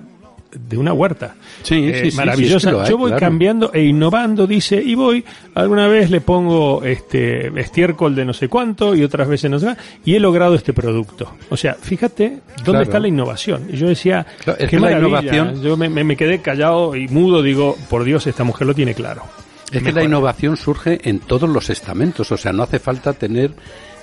de 0.52 0.78
una 0.78 0.94
huerta. 0.94 1.36
Sí, 1.64 1.90
eh, 1.94 2.12
maravillosa. 2.16 2.88
Yo 2.88 2.98
voy 2.98 3.14
cambiando 3.14 3.72
e 3.74 3.84
innovando, 3.84 4.48
dice, 4.48 4.82
y 4.82 4.96
voy, 4.96 5.24
alguna 5.54 5.88
vez 5.88 6.10
le 6.10 6.22
pongo 6.22 6.84
este 6.84 7.48
estiércol 7.60 8.16
de 8.16 8.26
no 8.26 8.34
sé 8.34 8.48
cuánto 8.48 8.96
y 8.96 9.04
otras 9.04 9.28
veces 9.28 9.52
no 9.52 9.60
sé 9.60 9.76
y 10.04 10.16
he 10.16 10.20
logrado 10.20 10.56
este 10.56 10.74
producto. 10.74 11.34
O 11.50 11.58
sea, 11.58 11.76
fíjate 11.76 12.40
dónde 12.64 12.84
está 12.84 13.00
la 13.00 13.08
innovación. 13.08 13.68
Y 13.72 13.78
yo 13.78 13.88
decía, 13.88 14.26
qué 14.70 14.80
la 14.80 14.94
innovación. 14.94 15.62
Yo 15.62 15.78
me, 15.78 15.90
me, 15.90 16.16
quedé 16.16 16.40
callado 16.40 16.96
y 16.96 17.08
mudo, 17.08 17.42
digo, 17.42 17.78
por 17.90 18.04
Dios, 18.04 18.28
esta 18.28 18.44
mujer 18.44 18.68
lo 18.68 18.74
tiene 18.74 18.94
claro. 18.94 19.24
Es 19.72 19.84
que 19.84 19.92
la 19.92 20.04
innovación 20.04 20.58
surge 20.58 21.00
en 21.10 21.20
todos 21.20 21.50
los 21.50 21.70
estamentos, 21.70 22.32
o 22.32 22.38
sea, 22.38 22.54
no 22.54 22.64
hace 22.64 22.80
falta 22.80 23.14
tener 23.14 23.52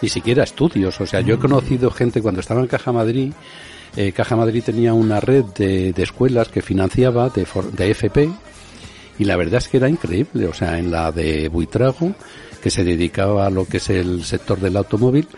ni 0.02 0.08
siquiera 0.08 0.42
estudios. 0.42 1.00
O 1.00 1.06
sea, 1.06 1.20
yo 1.20 1.36
he 1.36 1.38
conocido 1.38 1.90
gente 1.90 2.20
cuando 2.20 2.40
estaba 2.40 2.60
en 2.60 2.66
Caja 2.66 2.92
Madrid 2.92 3.32
eh, 3.96 4.12
Caja 4.12 4.36
Madrid 4.36 4.62
tenía 4.64 4.94
una 4.94 5.20
red 5.20 5.44
de, 5.56 5.94
escuelas 5.96 6.48
que 6.48 6.62
financiaba 6.62 7.28
de, 7.28 7.46
de 7.72 7.90
FP 7.90 8.30
y 9.18 9.24
la 9.24 9.36
verdad 9.36 9.58
es 9.58 9.68
que 9.68 9.76
era 9.76 9.88
increíble. 9.88 10.46
O 10.46 10.54
sea, 10.54 10.78
en 10.78 10.90
la 10.90 11.12
de 11.12 11.48
Buitrago, 11.48 12.14
que 12.62 12.70
se 12.70 12.84
dedicaba 12.84 13.46
a 13.46 13.50
lo 13.50 13.66
que 13.66 13.76
es 13.76 13.90
el 13.90 14.24
sector 14.24 14.58
del 14.58 14.76
automóvil, 14.76 15.28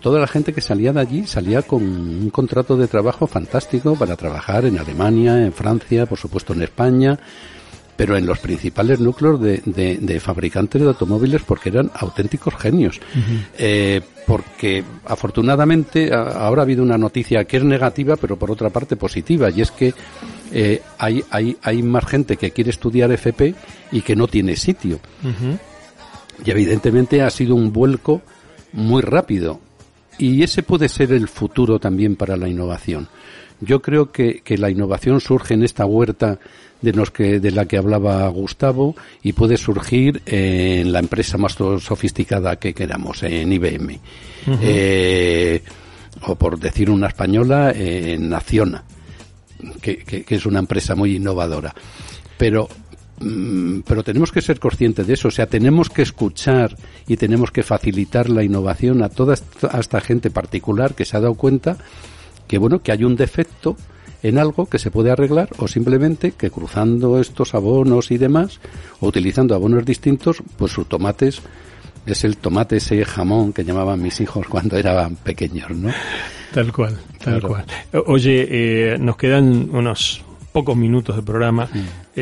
toda 0.00 0.18
la 0.18 0.26
gente 0.26 0.52
que 0.52 0.60
salía 0.60 0.92
de 0.92 1.00
allí 1.00 1.26
salía 1.26 1.62
con 1.62 1.82
un 1.82 2.30
contrato 2.30 2.76
de 2.76 2.88
trabajo 2.88 3.26
fantástico 3.26 3.94
para 3.94 4.16
trabajar 4.16 4.64
en 4.64 4.78
Alemania, 4.78 5.44
en 5.44 5.52
Francia, 5.52 6.06
por 6.06 6.18
supuesto 6.18 6.52
en 6.52 6.62
España, 6.62 7.18
pero 8.00 8.16
en 8.16 8.24
los 8.24 8.38
principales 8.38 8.98
núcleos 8.98 9.38
de, 9.38 9.60
de, 10.00 10.20
fabricantes 10.20 10.80
de 10.80 10.88
automóviles 10.88 11.42
porque 11.42 11.68
eran 11.68 11.90
auténticos 11.92 12.54
genios. 12.54 12.98
Eh, 13.58 14.00
porque 14.26 14.82
afortunadamente 15.04 16.10
ahora 16.14 16.62
ha 16.62 16.64
habido 16.64 16.82
una 16.82 16.96
noticia 16.96 17.44
que 17.44 17.58
es 17.58 17.62
negativa, 17.62 18.16
pero 18.16 18.38
por 18.38 18.50
otra 18.50 18.70
parte 18.70 18.96
positiva, 18.96 19.50
y 19.50 19.60
es 19.60 19.70
que 19.70 19.92
eh, 20.50 20.80
hay, 20.96 21.22
hay, 21.28 21.58
hay 21.60 21.82
más 21.82 22.06
gente 22.06 22.38
que 22.38 22.52
quiere 22.52 22.70
estudiar 22.70 23.12
FP 23.12 23.54
y 23.92 24.00
que 24.00 24.16
no 24.16 24.28
tiene 24.28 24.56
sitio. 24.56 24.98
Y 26.42 26.50
evidentemente 26.50 27.20
ha 27.20 27.28
sido 27.28 27.54
un 27.54 27.70
vuelco 27.70 28.22
muy 28.72 29.02
rápido. 29.02 29.60
Y 30.16 30.42
ese 30.42 30.62
puede 30.62 30.88
ser 30.88 31.12
el 31.12 31.28
futuro 31.28 31.78
también 31.78 32.16
para 32.16 32.38
la 32.38 32.48
innovación. 32.48 33.08
Yo 33.60 33.82
creo 33.82 34.10
que, 34.10 34.40
que 34.42 34.58
la 34.58 34.70
innovación 34.70 35.20
surge 35.20 35.54
en 35.54 35.62
esta 35.62 35.84
huerta 35.84 36.38
de 36.80 36.92
los 36.92 37.10
que 37.10 37.40
de 37.40 37.50
la 37.50 37.66
que 37.66 37.76
hablaba 37.76 38.26
Gustavo 38.28 38.96
y 39.22 39.32
puede 39.32 39.56
surgir 39.56 40.22
en 40.26 40.92
la 40.92 41.00
empresa 41.00 41.36
más 41.36 41.52
sofisticada 41.52 42.56
que 42.56 42.72
queramos 42.72 43.22
en 43.22 43.52
IBM 43.52 44.00
eh, 44.62 45.62
o 46.22 46.34
por 46.36 46.58
decir 46.58 46.90
una 46.90 47.08
española 47.08 47.72
en 47.72 48.30
Naciona 48.30 48.82
que, 49.82 49.98
que, 49.98 50.34
es 50.34 50.46
una 50.46 50.58
empresa 50.58 50.94
muy 50.94 51.16
innovadora. 51.16 51.74
Pero 52.38 52.68
mm, 53.20 53.80
pero 53.80 54.02
tenemos 54.02 54.32
que 54.32 54.40
ser 54.40 54.58
conscientes 54.58 55.06
de 55.06 55.14
eso, 55.14 55.28
o 55.28 55.30
sea, 55.30 55.46
tenemos 55.46 55.90
que 55.90 56.00
escuchar 56.00 56.76
y 57.06 57.18
tenemos 57.18 57.50
que 57.50 57.62
facilitar 57.62 58.30
la 58.30 58.42
innovación 58.42 59.02
a 59.02 59.10
toda 59.10 59.34
esta 59.34 60.00
gente 60.00 60.30
particular 60.30 60.94
que 60.94 61.04
se 61.04 61.16
ha 61.16 61.20
dado 61.20 61.34
cuenta 61.34 61.76
que 62.50 62.58
bueno, 62.58 62.82
que 62.82 62.90
hay 62.90 63.04
un 63.04 63.14
defecto 63.14 63.76
en 64.24 64.36
algo 64.36 64.66
que 64.66 64.80
se 64.80 64.90
puede 64.90 65.12
arreglar 65.12 65.50
o 65.58 65.68
simplemente 65.68 66.32
que 66.32 66.50
cruzando 66.50 67.20
estos 67.20 67.54
abonos 67.54 68.10
y 68.10 68.18
demás 68.18 68.58
o 68.98 69.06
utilizando 69.06 69.54
abonos 69.54 69.84
distintos, 69.84 70.42
pues 70.56 70.72
sus 70.72 70.88
tomates 70.88 71.42
es 72.06 72.24
el 72.24 72.38
tomate 72.38 72.78
ese 72.78 73.04
jamón 73.04 73.52
que 73.52 73.64
llamaban 73.64 74.02
mis 74.02 74.20
hijos 74.20 74.48
cuando 74.48 74.76
eran 74.76 75.14
pequeños, 75.14 75.70
¿no? 75.70 75.92
Tal 76.52 76.72
cual, 76.72 76.98
tal 77.22 77.40
cual. 77.40 77.64
Oye, 78.06 78.48
eh, 78.50 78.98
nos 78.98 79.16
quedan 79.16 79.70
unos 79.72 80.24
pocos 80.50 80.76
minutos 80.76 81.14
de 81.14 81.22
programa, 81.22 81.68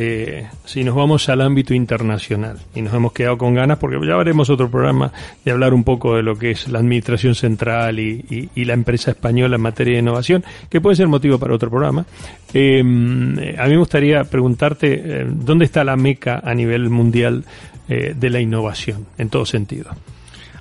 eh, 0.01 0.47
si 0.65 0.85
nos 0.85 0.95
vamos 0.95 1.29
al 1.29 1.41
ámbito 1.41 1.75
internacional 1.75 2.57
y 2.73 2.83
nos 2.83 2.95
hemos 2.95 3.13
quedado 3.13 3.37
con 3.37 3.53
ganas, 3.53 3.79
porque 3.79 3.99
ya 4.07 4.17
veremos 4.17 4.49
otro 4.49 4.71
programa 4.71 5.13
de 5.45 5.51
hablar 5.51 5.75
un 5.75 5.83
poco 5.83 6.15
de 6.15 6.23
lo 6.23 6.39
que 6.39 6.53
es 6.53 6.69
la 6.69 6.79
administración 6.79 7.35
central 7.35 7.99
y, 7.99 8.49
la 8.55 8.75
empresa 8.75 9.11
española 9.11 9.57
en 9.57 9.63
materia 9.63 9.95
de 9.95 9.99
innovación, 9.99 10.45
que 10.71 10.81
puede 10.81 10.95
ser 10.95 11.09
motivo 11.09 11.37
para 11.41 11.53
otro 11.53 11.69
programa. 11.69 12.07
Eh, 12.55 12.79
a 12.79 13.65
mí 13.65 13.71
me 13.71 13.77
gustaría 13.77 14.23
preguntarte 14.23 15.03
eh, 15.03 15.27
dónde 15.29 15.65
está 15.65 15.83
la 15.83 15.97
meca 15.97 16.43
a 16.45 16.55
nivel 16.55 16.91
mundial 16.91 17.45
de 17.89 18.31
la 18.31 18.39
innovación, 18.39 19.07
en 19.17 19.31
todo 19.31 19.47
sentido. 19.47 19.91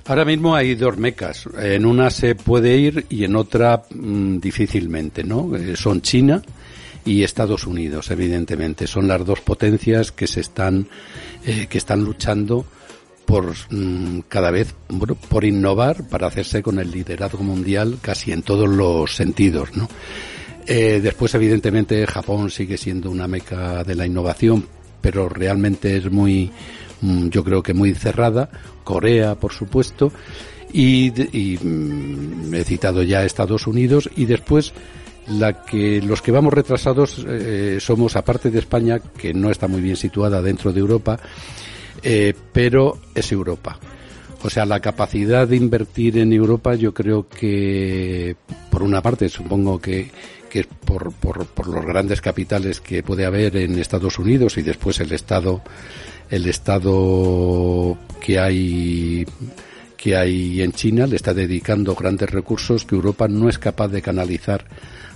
Ahora 0.06 0.24
mismo 0.24 0.56
hay 0.56 0.74
dos 0.74 0.96
mecas. 0.96 1.46
En 1.60 1.84
una 1.84 2.08
se 2.08 2.34
puede 2.34 2.76
ir 2.76 3.04
y 3.10 3.22
en 3.22 3.36
otra 3.36 3.82
mm, 3.94 4.38
difícilmente, 4.38 5.22
¿no? 5.22 5.52
son 5.76 6.00
China 6.00 6.42
y 7.08 7.24
Estados 7.24 7.66
Unidos, 7.66 8.10
evidentemente. 8.10 8.86
Son 8.86 9.08
las 9.08 9.24
dos 9.24 9.40
potencias 9.40 10.12
que 10.12 10.26
se 10.26 10.40
están, 10.40 10.86
eh, 11.46 11.66
que 11.66 11.78
están 11.78 12.04
luchando 12.04 12.66
por 13.24 13.54
mm, 13.70 14.20
cada 14.28 14.50
vez 14.50 14.74
bueno, 14.90 15.14
por 15.14 15.44
innovar 15.44 16.06
para 16.08 16.26
hacerse 16.26 16.62
con 16.62 16.78
el 16.78 16.90
liderazgo 16.90 17.42
mundial 17.42 17.98
casi 18.02 18.32
en 18.32 18.42
todos 18.42 18.68
los 18.68 19.16
sentidos, 19.16 19.74
¿no? 19.74 19.88
Eh, 20.66 21.00
después, 21.02 21.34
evidentemente, 21.34 22.06
Japón 22.06 22.50
sigue 22.50 22.76
siendo 22.76 23.10
una 23.10 23.26
meca 23.26 23.84
de 23.84 23.94
la 23.94 24.04
innovación, 24.04 24.66
pero 25.00 25.30
realmente 25.30 25.96
es 25.96 26.10
muy, 26.10 26.50
mm, 27.00 27.28
yo 27.28 27.42
creo 27.42 27.62
que 27.62 27.72
muy 27.72 27.94
cerrada. 27.94 28.50
Corea, 28.84 29.34
por 29.34 29.54
supuesto, 29.54 30.12
y, 30.70 31.06
y 31.32 31.56
mm, 31.56 32.54
he 32.54 32.64
citado 32.64 33.02
ya 33.02 33.24
Estados 33.24 33.66
Unidos 33.66 34.10
y 34.14 34.26
después 34.26 34.74
la 35.30 35.64
que 35.64 36.00
los 36.00 36.22
que 36.22 36.32
vamos 36.32 36.52
retrasados 36.52 37.24
eh, 37.26 37.78
somos, 37.80 38.16
aparte 38.16 38.50
de 38.50 38.58
España, 38.58 38.98
que 38.98 39.34
no 39.34 39.50
está 39.50 39.68
muy 39.68 39.80
bien 39.80 39.96
situada 39.96 40.40
dentro 40.42 40.72
de 40.72 40.80
Europa, 40.80 41.18
eh, 42.02 42.34
pero 42.52 42.98
es 43.14 43.30
Europa. 43.32 43.78
O 44.42 44.50
sea, 44.50 44.64
la 44.64 44.80
capacidad 44.80 45.48
de 45.48 45.56
invertir 45.56 46.18
en 46.18 46.32
Europa 46.32 46.74
yo 46.74 46.94
creo 46.94 47.28
que, 47.28 48.36
por 48.70 48.82
una 48.82 49.02
parte, 49.02 49.28
supongo 49.28 49.80
que, 49.80 50.10
que 50.48 50.60
es 50.60 50.66
por, 50.66 51.12
por, 51.12 51.46
por 51.46 51.66
los 51.66 51.84
grandes 51.84 52.20
capitales 52.20 52.80
que 52.80 53.02
puede 53.02 53.26
haber 53.26 53.56
en 53.56 53.78
Estados 53.78 54.18
Unidos 54.18 54.56
y 54.56 54.62
después 54.62 55.00
el 55.00 55.12
Estado, 55.12 55.60
el 56.30 56.46
Estado 56.46 57.98
que 58.20 58.38
hay 58.38 59.26
que 59.96 60.16
hay 60.16 60.62
en 60.62 60.70
China 60.70 61.08
le 61.08 61.16
está 61.16 61.34
dedicando 61.34 61.96
grandes 61.96 62.30
recursos 62.30 62.84
que 62.84 62.94
Europa 62.94 63.26
no 63.26 63.48
es 63.48 63.58
capaz 63.58 63.88
de 63.88 64.00
canalizar 64.00 64.64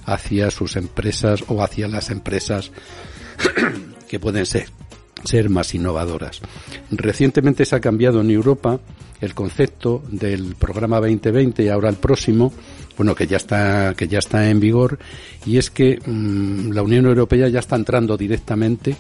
hacia 0.05 0.51
sus 0.51 0.77
empresas 0.77 1.45
o 1.49 1.63
hacia 1.63 1.89
las 1.89 2.11
empresas 2.11 2.71
que 4.09 4.21
pueden 4.21 4.47
ser 4.47 4.67
ser 5.25 5.51
más 5.51 5.75
innovadoras. 5.75 6.41
Recientemente 6.91 7.65
se 7.65 7.77
ha 7.77 7.81
cambiado 7.81 8.21
en 8.21 8.31
Europa 8.31 8.81
el 9.21 9.35
concepto 9.35 10.03
del 10.09 10.57
programa 10.57 10.97
2020 10.97 11.63
y 11.63 11.69
ahora 11.69 11.89
el 11.89 11.97
próximo, 11.97 12.53
bueno, 12.97 13.15
que 13.15 13.27
ya 13.27 13.37
está 13.37 13.95
que 13.97 14.09
ya 14.09 14.19
está 14.19 14.51
en 14.51 14.59
vigor 14.59 14.99
y 15.47 15.59
es 15.59 15.71
que 15.71 15.99
mm, 16.05 16.73
la 16.73 16.83
Unión 16.83 17.07
Europea 17.07 17.49
ya 17.49 17.61
está 17.61 17.77
entrando 17.77 18.17
directamente 18.17 18.97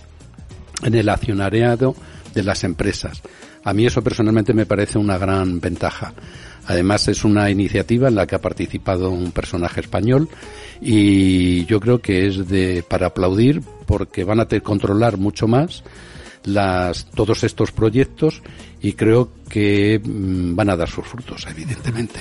en 0.82 0.94
el 0.94 1.08
accionariado 1.08 1.94
de 2.34 2.42
las 2.42 2.64
empresas. 2.64 3.20
A 3.64 3.72
mí 3.72 3.86
eso 3.86 4.02
personalmente 4.02 4.54
me 4.54 4.66
parece 4.66 4.98
una 4.98 5.18
gran 5.18 5.60
ventaja. 5.60 6.14
Además 6.66 7.08
es 7.08 7.24
una 7.24 7.50
iniciativa 7.50 8.08
en 8.08 8.14
la 8.14 8.26
que 8.26 8.36
ha 8.36 8.40
participado 8.40 9.10
un 9.10 9.32
personaje 9.32 9.80
español 9.80 10.28
y 10.80 11.64
yo 11.66 11.80
creo 11.80 12.00
que 12.00 12.26
es 12.26 12.48
de 12.48 12.84
para 12.86 13.08
aplaudir 13.08 13.62
porque 13.86 14.24
van 14.24 14.40
a 14.40 14.46
controlar 14.46 15.16
mucho 15.16 15.48
más 15.48 15.82
las 16.44 17.06
todos 17.06 17.44
estos 17.44 17.72
proyectos 17.72 18.42
y 18.80 18.92
creo 18.94 19.30
que 19.48 20.00
mm, 20.02 20.54
van 20.54 20.70
a 20.70 20.76
dar 20.76 20.88
sus 20.88 21.06
frutos 21.06 21.46
evidentemente. 21.48 22.20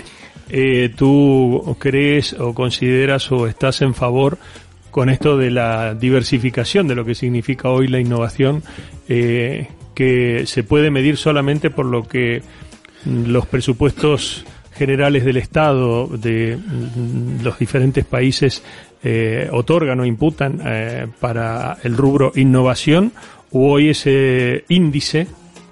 Eh, 0.49 0.91
tú 0.95 1.75
crees 1.79 2.33
o 2.33 2.53
consideras 2.53 3.31
o 3.31 3.47
estás 3.47 3.81
en 3.81 3.93
favor 3.93 4.37
con 4.91 5.09
esto 5.09 5.37
de 5.37 5.49
la 5.49 5.95
diversificación 5.95 6.87
de 6.87 6.95
lo 6.95 7.05
que 7.05 7.15
significa 7.15 7.69
hoy 7.69 7.87
la 7.87 7.99
innovación 7.99 8.61
eh, 9.07 9.69
que 9.95 10.45
se 10.45 10.63
puede 10.63 10.91
medir 10.91 11.17
solamente 11.17 11.69
por 11.69 11.85
lo 11.85 12.03
que 12.03 12.41
los 13.05 13.45
presupuestos 13.47 14.45
generales 14.73 15.25
del 15.25 15.37
Estado 15.37 16.07
de 16.07 16.57
mm, 16.57 17.43
los 17.43 17.59
diferentes 17.59 18.05
países 18.05 18.63
eh, 19.03 19.49
otorgan 19.51 19.99
o 19.99 20.05
imputan 20.05 20.61
eh, 20.65 21.07
para 21.19 21.77
el 21.83 21.97
rubro 21.97 22.31
innovación, 22.35 23.11
hoy 23.51 23.89
ese 23.89 24.65
índice 24.69 25.27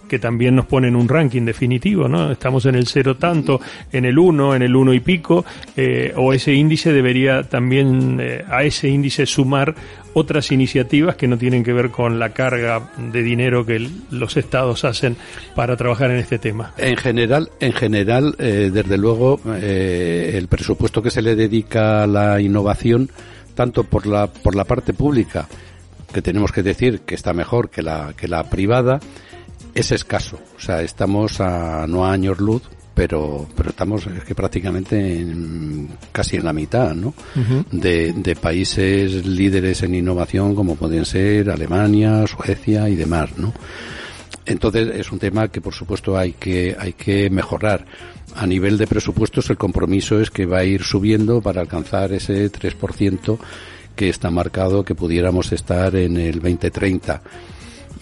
que 0.10 0.20
también 0.20 0.56
nos 0.56 0.66
ponen 0.66 0.98
un 0.98 1.08
ranking 1.08 1.44
definitivo, 1.44 2.10
¿no? 2.10 2.32
Estamos 2.32 2.66
en 2.66 2.76
el 2.76 2.88
cero 2.88 3.16
tanto, 3.16 3.62
en 3.94 4.04
el 4.04 4.20
uno, 4.20 4.54
en 4.54 4.62
el 4.62 4.76
uno 4.76 4.94
y 4.94 5.00
pico, 5.00 5.46
eh, 5.78 6.14
o 6.18 6.34
ese 6.34 6.54
índice 6.54 6.92
debería 6.92 7.44
también 7.44 8.20
eh, 8.20 8.44
a 8.50 8.64
ese 8.64 8.90
índice 8.90 9.26
sumar 9.26 9.76
otras 10.14 10.52
iniciativas 10.52 11.16
que 11.16 11.28
no 11.28 11.38
tienen 11.38 11.64
que 11.64 11.72
ver 11.72 11.92
con 11.92 12.20
la 12.20 12.30
carga 12.30 12.92
de 12.98 13.22
dinero 13.24 13.66
que 13.66 13.88
los 14.10 14.36
estados 14.36 14.84
hacen 14.84 15.16
para 15.56 15.78
trabajar 15.78 16.12
en 16.12 16.18
este 16.18 16.40
tema. 16.40 16.74
En 16.78 16.98
general, 16.98 17.50
en 17.60 17.72
general, 17.72 18.36
eh, 18.40 18.72
desde 18.74 18.98
luego, 18.98 19.40
el 19.62 20.48
presupuesto 20.48 21.02
que 21.02 21.12
se 21.12 21.22
le 21.22 21.36
dedica 21.36 22.04
a 22.04 22.08
la 22.08 22.42
innovación, 22.42 23.10
tanto 23.54 23.84
por 23.84 24.08
la 24.08 24.28
por 24.28 24.56
la 24.56 24.64
parte 24.64 24.94
pública, 24.94 25.48
que 26.12 26.22
tenemos 26.22 26.52
que 26.52 26.64
decir 26.64 27.02
que 27.02 27.16
está 27.16 27.34
mejor 27.34 27.70
que 27.70 27.84
la 27.84 28.14
que 28.18 28.28
la 28.28 28.50
privada, 28.50 29.00
es 29.74 29.92
escaso. 29.92 30.40
O 30.58 30.60
sea, 30.60 30.82
estamos 30.82 31.40
a 31.42 31.86
no 31.88 32.06
a 32.06 32.12
años 32.12 32.40
luz, 32.40 32.64
pero, 32.94 33.48
pero 33.56 33.70
estamos 33.70 34.06
es 34.08 34.24
que 34.24 34.36
prácticamente 34.36 35.26
casi 36.12 36.36
en 36.36 36.44
la 36.44 36.54
mitad, 36.54 36.94
¿no? 36.94 37.14
de, 37.72 38.14
de 38.14 38.36
países 38.36 39.26
líderes 39.26 39.84
en 39.84 39.96
innovación 39.96 40.54
como 40.54 40.76
pueden 40.76 41.06
ser 41.06 41.50
Alemania, 41.50 42.26
Suecia 42.28 42.90
y 42.90 42.96
demás, 42.96 43.38
¿no? 43.38 43.54
Entonces 44.46 44.90
es 44.96 45.12
un 45.12 45.20
tema 45.20 45.48
que 45.48 45.62
por 45.62 45.74
supuesto 45.74 46.18
hay 46.18 46.34
que 46.34 46.76
hay 46.78 46.94
que 46.94 47.30
mejorar. 47.30 47.86
A 48.36 48.46
nivel 48.46 48.78
de 48.78 48.88
presupuestos 48.88 49.50
el 49.50 49.58
compromiso 49.58 50.20
es 50.20 50.30
que 50.30 50.46
va 50.46 50.60
a 50.60 50.66
ir 50.66 50.84
subiendo 50.84 51.42
para 51.42 51.62
alcanzar 51.62 52.12
ese 52.12 52.52
3% 52.52 53.38
que 53.96 54.10
está 54.10 54.30
marcado 54.30 54.84
que 54.84 54.96
pudiéramos 54.96 55.52
estar 55.52 55.96
en 55.96 56.18
el 56.18 56.42
2030 56.42 57.22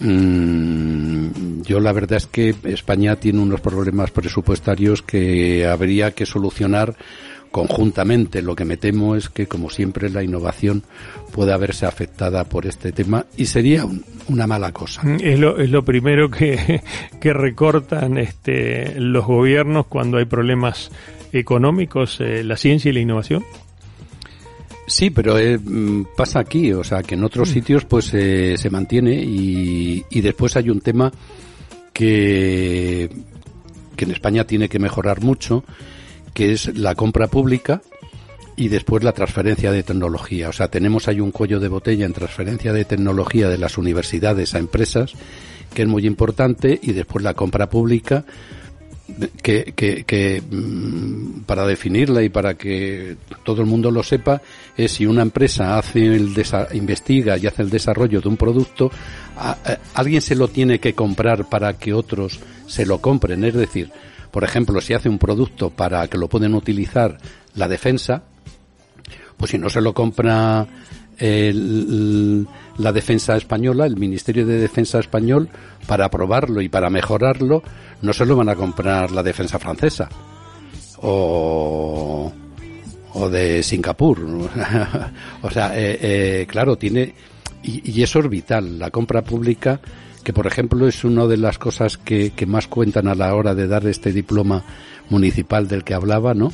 Mm, 0.00 1.62
yo 1.62 1.80
la 1.80 1.92
verdad 1.92 2.18
es 2.18 2.26
que 2.26 2.54
España 2.64 3.16
tiene 3.16 3.40
unos 3.40 3.60
problemas 3.60 4.10
presupuestarios 4.10 5.02
que 5.02 5.66
habría 5.66 6.12
que 6.12 6.26
solucionar 6.26 6.96
conjuntamente 7.50 8.42
lo 8.42 8.54
que 8.54 8.64
me 8.64 8.76
temo 8.76 9.16
es 9.16 9.28
que, 9.28 9.46
como 9.46 9.70
siempre, 9.70 10.10
la 10.10 10.22
innovación 10.22 10.82
puede 11.32 11.52
haberse 11.52 11.86
afectada 11.86 12.44
por 12.44 12.66
este 12.66 12.92
tema 12.92 13.26
y 13.36 13.46
sería 13.46 13.86
una 14.28 14.46
mala 14.46 14.72
cosa. 14.72 15.02
Es 15.20 15.38
lo, 15.38 15.58
es 15.58 15.70
lo 15.70 15.84
primero 15.84 16.30
que, 16.30 16.82
que 17.20 17.32
recortan 17.32 18.18
este, 18.18 19.00
los 19.00 19.24
gobiernos 19.24 19.86
cuando 19.86 20.18
hay 20.18 20.26
problemas 20.26 20.90
económicos, 21.32 22.20
eh, 22.20 22.42
la 22.44 22.56
ciencia 22.56 22.90
y 22.90 22.94
la 22.94 23.00
innovación. 23.00 23.44
Sí, 24.88 25.10
pero 25.10 25.38
eh, 25.38 25.58
mm, 25.58 26.06
pasa 26.16 26.40
aquí, 26.40 26.72
o 26.72 26.82
sea, 26.82 27.02
que 27.02 27.14
en 27.14 27.22
otros 27.22 27.50
mm. 27.50 27.52
sitios 27.52 27.84
pues 27.84 28.12
eh, 28.14 28.56
se 28.56 28.70
mantiene 28.70 29.14
y, 29.22 30.04
y 30.10 30.20
después 30.22 30.56
hay 30.56 30.70
un 30.70 30.80
tema 30.80 31.12
que, 31.92 33.10
que 33.96 34.04
en 34.06 34.10
España 34.10 34.44
tiene 34.44 34.68
que 34.68 34.78
mejorar 34.78 35.20
mucho, 35.20 35.62
que 36.32 36.52
es 36.52 36.76
la 36.78 36.94
compra 36.94 37.26
pública 37.26 37.82
y 38.56 38.68
después 38.68 39.04
la 39.04 39.12
transferencia 39.12 39.70
de 39.70 39.82
tecnología. 39.82 40.48
O 40.48 40.52
sea, 40.52 40.68
tenemos 40.68 41.06
ahí 41.06 41.20
un 41.20 41.32
cuello 41.32 41.60
de 41.60 41.68
botella 41.68 42.06
en 42.06 42.14
transferencia 42.14 42.72
de 42.72 42.86
tecnología 42.86 43.48
de 43.48 43.58
las 43.58 43.76
universidades 43.76 44.54
a 44.54 44.58
empresas, 44.58 45.12
que 45.74 45.82
es 45.82 45.88
muy 45.88 46.06
importante, 46.06 46.78
y 46.82 46.92
después 46.92 47.22
la 47.22 47.34
compra 47.34 47.68
pública, 47.68 48.24
que, 49.42 49.72
que, 49.74 50.04
que, 50.04 50.42
mm, 50.42 51.40
para 51.46 51.66
definirla 51.66 52.22
y 52.22 52.28
para 52.28 52.54
que 52.54 53.16
todo 53.42 53.62
el 53.62 53.66
mundo 53.66 53.90
lo 53.90 54.02
sepa 54.02 54.42
es 54.76 54.92
si 54.92 55.06
una 55.06 55.22
empresa 55.22 55.78
hace 55.78 56.04
el 56.04 56.34
investiga 56.74 57.38
y 57.38 57.46
hace 57.46 57.62
el 57.62 57.70
desarrollo 57.70 58.20
de 58.20 58.28
un 58.28 58.36
producto 58.36 58.90
alguien 59.94 60.20
se 60.20 60.34
lo 60.34 60.48
tiene 60.48 60.78
que 60.78 60.94
comprar 60.94 61.48
para 61.48 61.78
que 61.78 61.94
otros 61.94 62.40
se 62.66 62.84
lo 62.84 63.00
compren. 63.00 63.44
Es 63.44 63.54
decir 63.54 63.90
por 64.30 64.44
ejemplo 64.44 64.80
si 64.80 64.92
hace 64.92 65.08
un 65.08 65.18
producto 65.18 65.70
para 65.70 66.06
que 66.08 66.18
lo 66.18 66.28
pueden 66.28 66.54
utilizar 66.54 67.18
la 67.54 67.66
defensa 67.66 68.24
pues 69.38 69.52
si 69.52 69.58
no 69.58 69.70
se 69.70 69.80
lo 69.80 69.94
compra 69.94 70.66
el, 71.18 72.46
la 72.78 72.92
defensa 72.92 73.36
española, 73.36 73.86
el 73.86 73.96
Ministerio 73.96 74.46
de 74.46 74.58
Defensa 74.58 74.98
español, 74.98 75.48
para 75.86 76.06
aprobarlo 76.06 76.60
y 76.60 76.68
para 76.68 76.90
mejorarlo, 76.90 77.62
no 78.02 78.12
se 78.12 78.26
lo 78.26 78.36
van 78.36 78.48
a 78.48 78.56
comprar 78.56 79.10
la 79.10 79.22
defensa 79.22 79.58
francesa 79.58 80.08
o, 81.02 82.32
o 83.14 83.28
de 83.28 83.62
Singapur. 83.62 84.20
o 85.42 85.50
sea, 85.50 85.78
eh, 85.78 85.98
eh, 86.00 86.46
claro, 86.48 86.76
tiene. 86.76 87.14
Y, 87.62 87.90
y, 87.90 88.02
es 88.02 88.28
vital. 88.28 88.78
La 88.78 88.90
compra 88.90 89.22
pública, 89.22 89.80
que 90.22 90.32
por 90.32 90.46
ejemplo 90.46 90.86
es 90.86 91.04
una 91.04 91.26
de 91.26 91.36
las 91.36 91.58
cosas 91.58 91.98
que, 91.98 92.30
que 92.30 92.46
más 92.46 92.68
cuentan 92.68 93.08
a 93.08 93.14
la 93.14 93.34
hora 93.34 93.54
de 93.54 93.66
dar 93.66 93.86
este 93.86 94.12
diploma 94.12 94.64
municipal 95.10 95.66
del 95.66 95.84
que 95.84 95.94
hablaba, 95.94 96.34
¿no? 96.34 96.52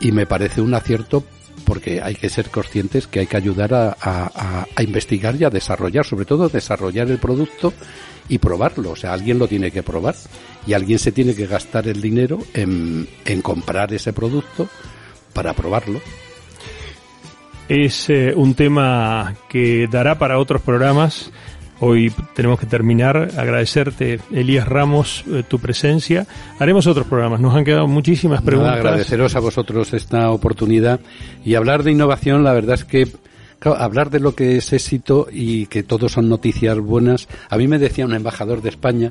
Y 0.00 0.10
me 0.10 0.26
parece 0.26 0.60
un 0.60 0.74
acierto 0.74 1.24
porque 1.64 2.00
hay 2.02 2.14
que 2.14 2.28
ser 2.28 2.50
conscientes 2.50 3.06
que 3.06 3.20
hay 3.20 3.26
que 3.26 3.36
ayudar 3.36 3.72
a, 3.74 4.66
investigar 4.80 5.36
y 5.36 5.44
a 5.44 5.50
desarrollar, 5.50 6.04
sobre 6.04 6.24
todo 6.24 6.48
desarrollar 6.48 7.10
el 7.10 7.18
producto 7.18 7.72
y 8.28 8.38
probarlo. 8.38 8.90
O 8.90 8.96
sea, 8.96 9.12
alguien 9.12 9.38
lo 9.38 9.48
tiene 9.48 9.70
que 9.70 9.82
probar 9.82 10.14
y 10.66 10.72
alguien 10.72 10.98
se 10.98 11.12
tiene 11.12 11.34
que 11.34 11.46
gastar 11.46 11.88
el 11.88 12.00
dinero 12.00 12.38
en, 12.54 13.08
en 13.24 13.42
comprar 13.42 13.92
ese 13.92 14.12
producto 14.12 14.68
para 15.32 15.52
probarlo. 15.54 16.00
Es 17.68 18.10
eh, 18.10 18.34
un 18.36 18.54
tema 18.54 19.34
que 19.48 19.86
dará 19.90 20.18
para 20.18 20.38
otros 20.38 20.62
programas 20.62 21.30
Hoy 21.84 22.12
tenemos 22.36 22.60
que 22.60 22.66
terminar. 22.66 23.30
Agradecerte, 23.36 24.20
Elías 24.30 24.68
Ramos, 24.68 25.24
eh, 25.28 25.42
tu 25.42 25.58
presencia. 25.58 26.28
Haremos 26.60 26.86
otros 26.86 27.08
programas. 27.08 27.40
Nos 27.40 27.56
han 27.56 27.64
quedado 27.64 27.88
muchísimas 27.88 28.40
preguntas. 28.40 28.76
agradeceros 28.76 29.34
a 29.34 29.40
vosotros 29.40 29.92
esta 29.92 30.30
oportunidad 30.30 31.00
y 31.44 31.56
hablar 31.56 31.82
de 31.82 31.90
innovación. 31.90 32.44
La 32.44 32.52
verdad 32.52 32.76
es 32.76 32.84
que 32.84 33.08
hablar 33.64 34.10
de 34.10 34.20
lo 34.20 34.36
que 34.36 34.58
es 34.58 34.72
éxito 34.72 35.26
y 35.32 35.66
que 35.66 35.82
todo 35.82 36.08
son 36.08 36.28
noticias 36.28 36.78
buenas. 36.78 37.26
A 37.50 37.56
mí 37.56 37.66
me 37.66 37.80
decía 37.80 38.06
un 38.06 38.14
embajador 38.14 38.62
de 38.62 38.68
España 38.68 39.10